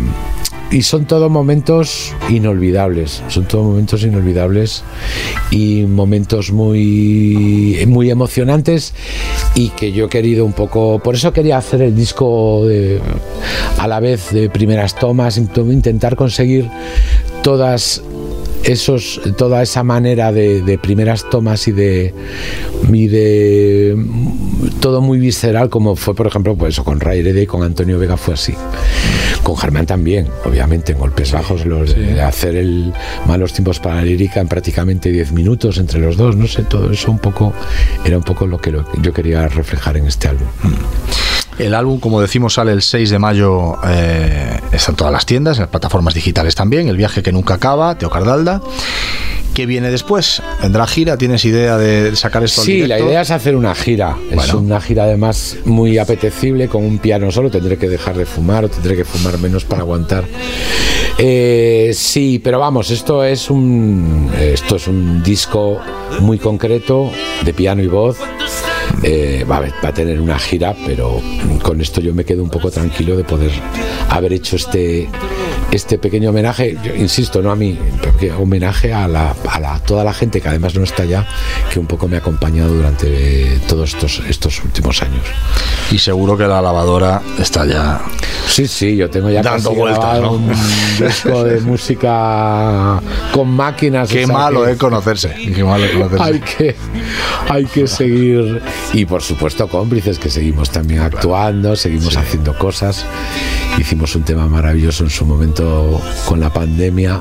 y 0.71 0.83
son 0.83 1.05
todos 1.07 1.31
momentos 1.31 2.15
inolvidables, 2.29 3.23
son 3.29 3.47
todos 3.47 3.65
momentos 3.65 4.03
inolvidables 4.05 4.85
y 5.51 5.83
momentos 5.83 6.53
muy, 6.53 7.85
muy 7.89 8.11
emocionantes 8.11 8.95
y 9.55 9.71
que 9.71 9.93
yo 9.93 10.07
he 10.07 10.09
querido 10.09 10.45
un 10.45 10.53
poco, 10.53 11.01
por 11.01 11.17
eso 11.17 11.33
quería 11.33 11.59
hacer 11.59 11.83
el 11.83 11.97
disco 11.97 12.65
a 13.79 13.89
la 13.89 14.01
vez 14.01 14.31
de 14.31 14.49
primeras 14.49 14.95
tomas, 14.95 15.39
intentar 15.39 16.15
conseguir 16.15 16.69
todas 17.43 18.03
esos, 18.65 19.21
toda 19.37 19.63
esa 19.63 19.83
manera 19.83 20.33
de, 20.33 20.79
primeras 20.83 21.29
tomas 21.29 21.69
y 21.69 21.73
de, 21.73 22.15
y 22.93 23.09
de 23.09 23.97
todo 24.81 25.01
muy 25.01 25.19
visceral 25.19 25.69
como 25.69 25.97
fue 25.97 26.15
por 26.15 26.27
ejemplo 26.27 26.57
pues 26.57 26.81
con 26.81 27.01
Ray 27.01 27.21
y 27.21 27.47
con 27.47 27.63
Antonio 27.63 27.99
Vega 27.99 28.17
fue 28.17 28.35
así. 28.35 28.55
Con 29.43 29.57
Germán 29.57 29.87
también, 29.87 30.29
obviamente, 30.45 30.93
en 30.93 30.99
golpes 30.99 31.33
bajos, 31.33 31.65
los 31.65 31.95
de 31.95 32.21
hacer 32.21 32.57
el 32.57 32.93
malos 33.27 33.53
tiempos 33.53 33.81
para 33.81 33.97
la 33.97 34.03
lírica 34.03 34.41
en 34.41 34.49
prácticamente 34.49 35.11
10 35.11 35.33
minutos 35.33 35.79
entre 35.79 35.99
los 35.99 36.17
dos, 36.17 36.37
no 36.37 36.47
sé, 36.47 36.63
todo 36.65 36.91
eso 36.91 37.11
un 37.11 37.19
poco 37.19 37.53
era 38.05 38.19
un 38.19 38.23
poco 38.23 38.47
lo 38.47 38.59
que 38.59 38.75
yo 39.01 39.13
quería 39.13 39.49
reflejar 39.49 39.97
en 39.97 40.07
este 40.07 40.29
álbum. 40.29 40.49
El 41.61 41.75
álbum, 41.75 42.01
como 42.01 42.23
decimos, 42.23 42.55
sale 42.55 42.73
el 42.73 42.81
6 42.81 43.11
de 43.11 43.19
mayo, 43.19 43.75
eh, 43.87 44.59
está 44.73 44.93
en 44.93 44.97
todas 44.97 45.13
las 45.13 45.27
tiendas, 45.27 45.59
en 45.59 45.63
las 45.63 45.71
plataformas 45.71 46.15
digitales 46.15 46.55
también, 46.55 46.89
El 46.89 46.97
viaje 46.97 47.23
que 47.23 47.33
nunca 47.33 47.55
acaba, 47.55 47.97
Teo 47.99 48.09
Cardalda. 48.09 48.63
¿Qué 49.53 49.67
viene 49.67 49.91
después? 49.91 50.43
¿Vendrá 50.63 50.87
gira? 50.87 51.19
¿Tienes 51.19 51.45
idea 51.45 51.77
de 51.77 52.15
sacar 52.17 52.45
esto 52.45 52.63
Sí, 52.63 52.87
la 52.87 52.99
idea 52.99 53.21
es 53.21 53.31
hacer 53.31 53.57
una 53.57 53.75
gira. 53.75 54.17
Es 54.31 54.55
una 54.55 54.81
gira 54.81 55.05
además 55.05 55.57
muy 55.65 55.99
apetecible 55.99 56.69
con 56.69 56.85
un 56.85 56.99
piano 56.99 57.31
solo. 57.31 57.51
Tendré 57.51 57.77
que 57.77 57.89
dejar 57.89 58.17
de 58.17 58.27
fumar 58.27 58.65
o 58.65 58.69
tendré 58.69 58.97
que 58.97 59.05
fumar 59.05 59.39
menos 59.39 59.65
para 59.65 59.83
aguantar. 59.83 60.25
Eh, 61.19 61.91
sí, 61.95 62.41
pero 62.43 62.61
vamos, 62.61 62.91
esto 62.91 63.25
es 63.25 63.51
un 63.51 64.31
esto 64.41 64.77
es 64.77 64.87
un 64.87 65.23
disco 65.23 65.79
muy 66.21 66.39
concreto 66.39 67.11
de 67.45 67.53
piano 67.53 67.83
y 67.83 67.89
voz. 67.89 68.19
Eh, 69.03 69.45
va, 69.51 69.61
va, 69.61 69.89
a 69.89 69.93
tener 69.93 70.21
una 70.21 70.39
gira, 70.39 70.75
pero 70.87 71.21
con 71.63 71.81
esto 71.81 72.01
yo 72.01 72.13
me 72.13 72.25
quedo 72.25 72.43
un 72.43 72.51
poco 72.51 72.71
tranquilo 72.71 73.17
de 73.17 73.25
poder 73.25 73.51
haber 74.11 74.33
hecho 74.35 74.57
este 74.57 75.09
este 75.73 75.99
pequeño 75.99 76.31
homenaje, 76.31 76.77
yo 76.83 76.95
insisto, 76.95 77.43
no 77.43 77.51
a 77.51 77.57
mí, 77.57 77.79
homenaje 78.39 78.93
a, 78.93 79.07
la, 79.07 79.31
a 79.31 79.79
toda 79.81 80.03
la 80.03 80.13
gente 80.13 80.41
que 80.41 80.49
además 80.49 80.75
no 80.75 80.83
está 80.83 81.05
ya, 81.05 81.27
que 81.73 81.79
un 81.79 81.87
poco 81.87 82.09
me 82.09 82.17
ha 82.17 82.19
acompañado 82.19 82.73
durante 82.73 83.61
todos 83.69 83.95
estos, 83.95 84.23
estos 84.29 84.63
últimos 84.65 85.03
años. 85.03 85.23
Y 85.91 85.99
seguro 85.99 86.37
que 86.37 86.45
la 86.45 86.61
lavadora 86.61 87.23
está 87.39 87.65
ya. 87.67 88.01
Sí, 88.49 88.67
sí, 88.67 88.97
yo 88.97 89.09
tengo 89.11 89.31
ya 89.31 89.43
dando 89.43 89.73
vueltas, 89.73 90.21
¿no? 90.21 90.33
un 90.33 90.53
disco 90.99 91.45
de 91.45 91.61
música 91.61 93.01
con 93.33 93.49
máquinas. 93.51 94.09
Qué 94.09 94.27
malo 94.27 94.67
es 94.67 94.77
conocerse. 94.77 95.35
Qué 95.55 95.63
malo 95.63 95.87
conocerse. 95.93 96.25
Hay 96.25 96.41
que, 96.41 96.77
hay 97.49 97.65
que 97.67 97.87
seguir. 97.87 98.61
Y 98.93 99.05
por 99.05 99.23
supuesto, 99.23 99.69
cómplices 99.69 100.19
que 100.19 100.31
seguimos 100.31 100.71
también 100.71 101.01
actuando, 101.01 101.77
seguimos 101.77 102.17
haciendo 102.17 102.57
cosas. 102.59 103.05
Hicimos 103.81 104.15
un 104.15 104.25
tema 104.25 104.47
maravilloso 104.47 105.05
en 105.05 105.11
su 105.11 105.25
momento 105.25 105.99
con 106.27 106.39
la 106.39 106.53
pandemia. 106.53 107.19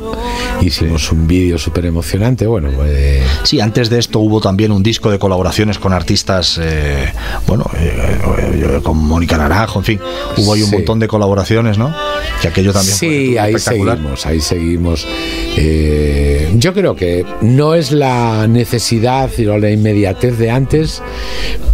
Hicimos 0.60 1.10
un 1.10 1.26
vídeo 1.26 1.58
súper 1.58 1.86
emocionante. 1.86 2.45
Bueno, 2.45 2.69
pues. 2.76 3.24
Sí, 3.43 3.62
antes 3.62 3.89
de 3.89 3.98
esto 3.98 4.19
hubo 4.19 4.41
también 4.41 4.74
un 4.74 4.84
disco 4.84 5.10
de 5.10 5.17
colaboraciones 5.17 5.80
con 5.80 5.93
artistas, 5.93 6.60
eh, 6.62 7.13
bueno, 7.48 7.65
eh, 7.78 8.82
con 8.84 8.98
Mónica 8.98 9.38
Naranjo, 9.38 9.80
en 9.80 9.86
fin. 9.86 10.00
Hubo 10.36 10.54
ahí 10.54 10.62
un 10.62 10.72
montón 10.72 11.00
de 11.00 11.08
colaboraciones, 11.08 11.78
¿no? 11.78 11.95
Que 12.41 12.50
aquello 12.50 12.74
también 12.74 12.95
sí, 12.95 13.38
ahí 13.38 13.58
seguimos, 13.58 14.26
ahí 14.26 14.41
seguimos. 14.41 15.08
Eh, 15.56 16.52
yo 16.56 16.74
creo 16.74 16.93
que 16.93 17.26
no 17.39 17.74
es 17.74 17.93
la 17.93 18.48
necesidad 18.48 19.30
y 19.38 19.45
la 19.45 19.69
inmediatez 19.69 20.38
de 20.38 20.52
antes, 20.52 21.02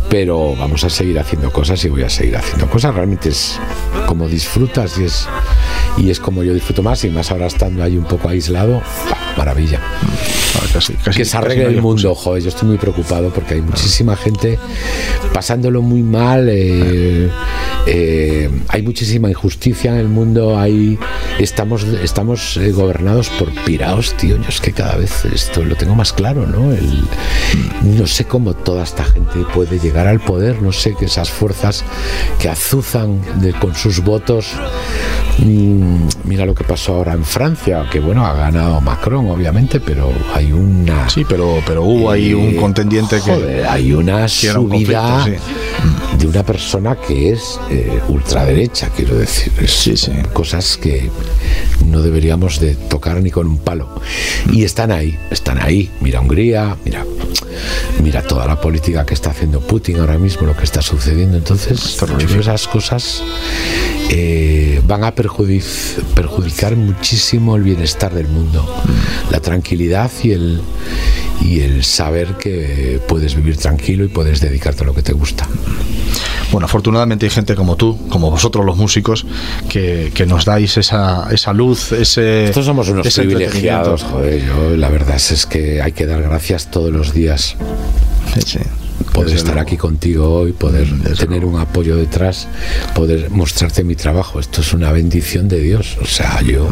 pero 0.10 0.56
vamos 0.56 0.84
a 0.84 0.90
seguir 0.90 1.20
haciendo 1.20 1.52
cosas 1.52 1.84
y 1.86 1.90
voy 1.90 2.04
a 2.04 2.10
seguir 2.10 2.38
haciendo 2.38 2.68
cosas. 2.70 2.94
Realmente 2.94 3.30
es 3.30 3.60
como 4.08 4.28
disfrutas 4.28 4.98
y 4.98 5.06
es, 5.06 5.28
y 5.98 6.10
es 6.10 6.20
como 6.20 6.44
yo 6.44 6.54
disfruto 6.54 6.84
más 6.84 7.04
y 7.04 7.10
más 7.10 7.32
ahora 7.32 7.48
estando 7.48 7.84
ahí 7.84 7.98
un 7.98 8.06
poco 8.06 8.30
aislado, 8.30 8.82
maravilla. 9.38 9.80
Ah, 10.56 10.80
que 11.16 11.26
se 11.26 11.38
arregle 11.38 11.66
el 11.66 11.82
mundo, 11.82 12.16
joder, 12.16 12.44
yo 12.44 12.50
estoy 12.50 12.70
muy 12.70 12.78
preocupado 12.78 13.30
porque 13.30 13.56
hay 13.56 13.62
muchísima 13.62 14.16
gente 14.16 14.58
pasándolo 15.34 15.82
muy 15.82 16.02
mal, 16.02 16.48
eh, 16.50 17.30
eh, 17.86 18.50
hay 18.68 18.82
muchísima 18.82 19.30
injusticia 19.30 19.92
en 19.92 20.00
el 20.00 20.08
mundo, 20.08 20.58
hay, 20.58 20.98
estamos, 21.40 21.84
estamos 21.84 22.58
eh, 22.58 22.72
gobernados 22.72 23.30
por 23.30 23.52
piraos, 23.64 24.16
tío, 24.18 24.38
yo 24.38 24.50
es 24.50 24.60
que 24.60 24.72
cada 24.72 24.96
vez 24.96 25.26
esto 25.26 25.64
lo 25.64 25.76
tengo 25.76 25.96
más 25.96 26.14
claro, 26.14 26.48
¿no? 26.48 26.72
El, 26.72 27.04
no 27.84 28.08
sé 28.08 28.26
cómo 28.26 28.54
toda 28.54 28.84
esta 28.84 29.04
gente 29.04 29.40
puede 29.54 29.80
llegar 29.80 30.08
al 30.08 30.20
poder, 30.20 30.62
no 30.62 30.72
sé 30.72 30.96
que 30.96 31.06
esas 31.06 31.30
fuerzas 31.30 31.84
que 32.40 32.50
azuzan 32.50 33.22
con 33.60 33.76
sus 33.76 34.04
votos 34.04 34.56
Mm, 35.38 36.08
mira 36.24 36.46
lo 36.46 36.56
que 36.56 36.64
pasó 36.64 36.96
ahora 36.96 37.14
en 37.14 37.26
Francia, 37.26 37.86
que 37.92 38.00
bueno, 38.00 38.26
ha 38.26 38.34
ganado 38.34 38.80
Macron, 38.80 39.30
obviamente, 39.30 39.80
pero 39.80 40.12
hay 40.34 40.52
una. 40.54 41.10
Sí, 41.10 41.26
pero, 41.28 41.62
pero 41.66 41.84
hubo 41.84 42.10
ahí 42.10 42.34
un 42.34 42.52
eh, 42.52 42.56
contendiente 42.56 43.20
que. 43.24 43.66
Hay 43.68 43.92
una 43.94 44.28
subida 44.28 45.26
de 46.18 46.28
una 46.28 46.44
persona 46.44 46.96
que 46.96 47.32
es 47.32 47.60
eh, 47.70 48.00
ultraderecha, 48.08 48.90
quiero 48.90 49.16
decir. 49.16 49.52
sí, 49.68 49.98
sí. 49.98 50.12
Cosas 50.34 50.78
que 50.78 51.10
no 51.86 52.02
deberíamos 52.02 52.60
de 52.60 52.76
tocar 52.76 53.22
ni 53.22 53.32
con 53.32 53.48
un 53.48 53.58
palo. 53.58 53.90
Y 54.52 54.64
están 54.64 54.92
ahí, 54.92 55.18
están 55.32 55.62
ahí. 55.62 55.90
Mira 56.02 56.22
Hungría, 56.22 56.78
mira 56.84 57.06
mira 58.04 58.22
toda 58.22 58.46
la 58.46 58.60
política 58.60 59.06
que 59.06 59.14
está 59.14 59.32
haciendo 59.32 59.62
Putin 59.62 60.00
ahora 60.00 60.18
mismo, 60.18 60.46
lo 60.46 60.56
que 60.56 60.64
está 60.64 60.82
sucediendo. 60.82 61.38
Entonces, 61.38 61.98
esas 62.40 62.68
cosas 62.68 63.24
eh, 64.10 64.82
van 64.88 65.04
a 65.04 65.14
perjudicar 65.14 66.76
muchísimo 66.76 67.56
el 67.56 67.64
bienestar 67.64 68.14
del 68.14 68.28
mundo, 68.28 68.64
mm. 68.64 69.32
la 69.32 69.40
tranquilidad 69.40 70.12
y 70.24 70.32
el 70.32 70.62
y 71.42 71.60
el 71.60 71.84
saber 71.84 72.36
que 72.36 73.00
puedes 73.08 73.36
vivir 73.36 73.58
tranquilo 73.58 74.06
y 74.06 74.08
puedes 74.08 74.40
dedicarte 74.40 74.84
a 74.84 74.88
lo 74.88 74.94
que 74.94 75.02
te 75.02 75.14
gusta. 75.14 75.48
Bueno, 76.52 76.66
afortunadamente 76.66 77.26
hay 77.26 77.30
gente 77.30 77.56
como 77.56 77.76
tú, 77.76 78.08
como 78.10 78.30
vosotros 78.32 78.66
los 78.66 78.78
músicos, 78.78 79.26
que, 79.70 80.12
nos 80.28 80.46
dais 80.46 80.78
esa, 80.78 81.28
esa 81.32 81.54
luz, 81.54 81.92
ese. 81.92 82.46
Estos 82.46 82.66
somos 82.66 82.90
unos 82.90 83.14
privilegiados, 83.14 84.04
joder. 84.04 84.46
Yo, 84.46 84.78
la 84.78 84.90
verdad 84.90 85.16
es 85.16 85.46
que 85.46 85.82
hay 85.82 85.92
que 85.92 86.06
dar 86.06 86.22
gracias 86.22 86.72
todos 86.72 86.92
los 86.92 87.14
días. 87.14 87.56
Sí, 88.46 88.60
poder 89.14 89.36
estar 89.36 89.58
aquí 89.60 89.78
contigo 89.78 90.40
hoy, 90.40 90.52
poder 90.52 90.88
tener 91.18 91.46
un 91.46 91.60
apoyo 91.60 91.96
detrás, 91.96 92.48
poder 92.94 93.30
mostrarte 93.30 93.84
mi 93.84 93.96
trabajo. 93.96 94.40
Esto 94.40 94.62
es 94.62 94.74
una 94.74 94.92
bendición 94.92 95.48
de 95.48 95.60
Dios. 95.60 95.98
O 96.02 96.06
sea, 96.06 96.42
yo, 96.42 96.70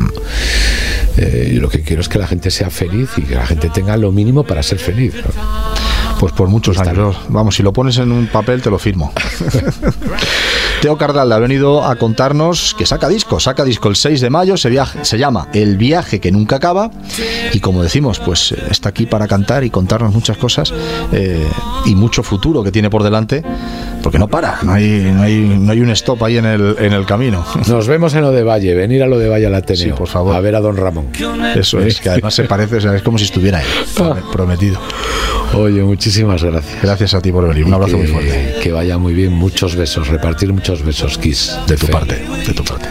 eh, 1.18 1.58
lo 1.60 1.70
que 1.70 1.82
quiero 1.82 2.02
es 2.02 2.10
que 2.10 2.20
la 2.20 2.28
gente 2.28 2.52
sea 2.52 2.70
feliz 2.70 3.10
y 3.18 3.22
que 3.22 3.36
la 3.36 3.46
gente 3.46 3.70
tenga 3.70 3.98
lo 3.98 4.12
mínimo 4.12 4.44
para 4.44 4.64
ser 4.64 4.80
feliz. 4.80 5.14
Pues 6.24 6.32
por 6.32 6.48
muchos 6.48 6.78
años. 6.78 7.18
Vamos, 7.28 7.54
si 7.54 7.64
lo 7.64 7.74
pones 7.74 7.98
en 7.98 8.10
un 8.10 8.28
papel, 8.28 8.62
te 8.62 8.70
lo 8.70 8.80
firmo. 8.80 9.12
Teo 10.82 10.98
Cardal 10.98 11.30
ha 11.34 11.38
venido 11.38 11.84
a 11.84 11.98
contarnos 11.98 12.74
que 12.78 12.86
saca 12.86 13.10
disco, 13.10 13.42
saca 13.42 13.66
disco 13.66 13.90
el 13.90 13.98
6 13.98 14.22
de 14.22 14.30
mayo, 14.30 14.56
se, 14.56 14.74
se 15.02 15.18
llama 15.18 15.50
El 15.54 15.76
viaje 15.76 16.22
que 16.22 16.32
nunca 16.32 16.56
acaba 16.56 16.92
y 17.52 17.60
como 17.60 17.84
decimos, 17.84 18.20
pues 18.20 18.54
eh, 18.54 18.64
está 18.72 18.88
aquí 18.88 19.06
para 19.06 19.28
cantar 19.28 19.66
y 19.66 19.70
contarnos 19.70 20.14
muchas 20.14 20.38
cosas 20.38 20.74
eh, 21.12 21.46
y 21.86 21.96
mucho 21.96 22.24
futuro 22.24 22.64
que 22.64 22.72
tiene 22.72 22.90
por 22.90 23.04
delante, 23.04 23.44
porque 24.02 24.18
no 24.18 24.30
para, 24.30 24.60
no 24.64 24.72
hay, 24.72 25.12
no 25.14 25.24
hay, 25.24 25.36
no 25.36 25.72
hay 25.74 25.82
un 25.82 25.90
stop 25.90 26.24
ahí 26.24 26.38
en 26.38 26.46
el, 26.46 26.76
en 26.80 26.94
el 26.94 27.06
camino. 27.06 27.46
Nos 27.68 27.88
vemos 27.88 28.14
en 28.14 28.22
lo 28.22 28.32
de 28.32 28.44
Valle, 28.44 28.74
venir 28.76 29.04
a 29.04 29.08
lo 29.08 29.20
de 29.20 29.28
Valle 29.28 29.48
al 29.48 29.56
Ateneo, 29.56 29.96
por 29.96 30.08
favor. 30.08 30.36
a 30.36 30.40
ver 30.40 30.56
a 30.56 30.62
don 30.62 30.78
Ramón. 30.78 31.08
Eso 31.56 31.80
es, 31.80 32.00
que 32.00 32.10
además 32.10 32.34
se 32.34 32.46
parece, 32.46 32.78
es 32.78 33.02
como 33.02 33.18
si 33.18 33.26
estuviera 33.26 33.58
ahí, 33.58 33.66
prometido. 34.32 34.80
Oye, 35.54 35.84
muchísimas 35.84 36.44
gracias. 36.44 36.82
Gracias 36.82 37.14
a 37.14 37.22
ti 37.22 37.32
por 37.32 37.48
venir, 37.48 37.66
un 37.66 37.74
abrazo 37.74 37.98
muy 37.98 38.08
fuerte. 38.08 38.56
Que 38.62 38.72
vaya 38.72 38.98
muy 38.98 39.14
bien, 39.14 39.34
muchos 39.34 39.76
besos, 39.76 40.08
repartir 40.08 40.52
muchos 40.52 40.84
besos, 40.84 41.18
Kiss. 41.18 41.56
De, 41.68 41.78
tu 41.78 41.88
parte, 41.88 42.26
de 42.46 42.54
tu 42.54 42.64
parte. 42.64 42.88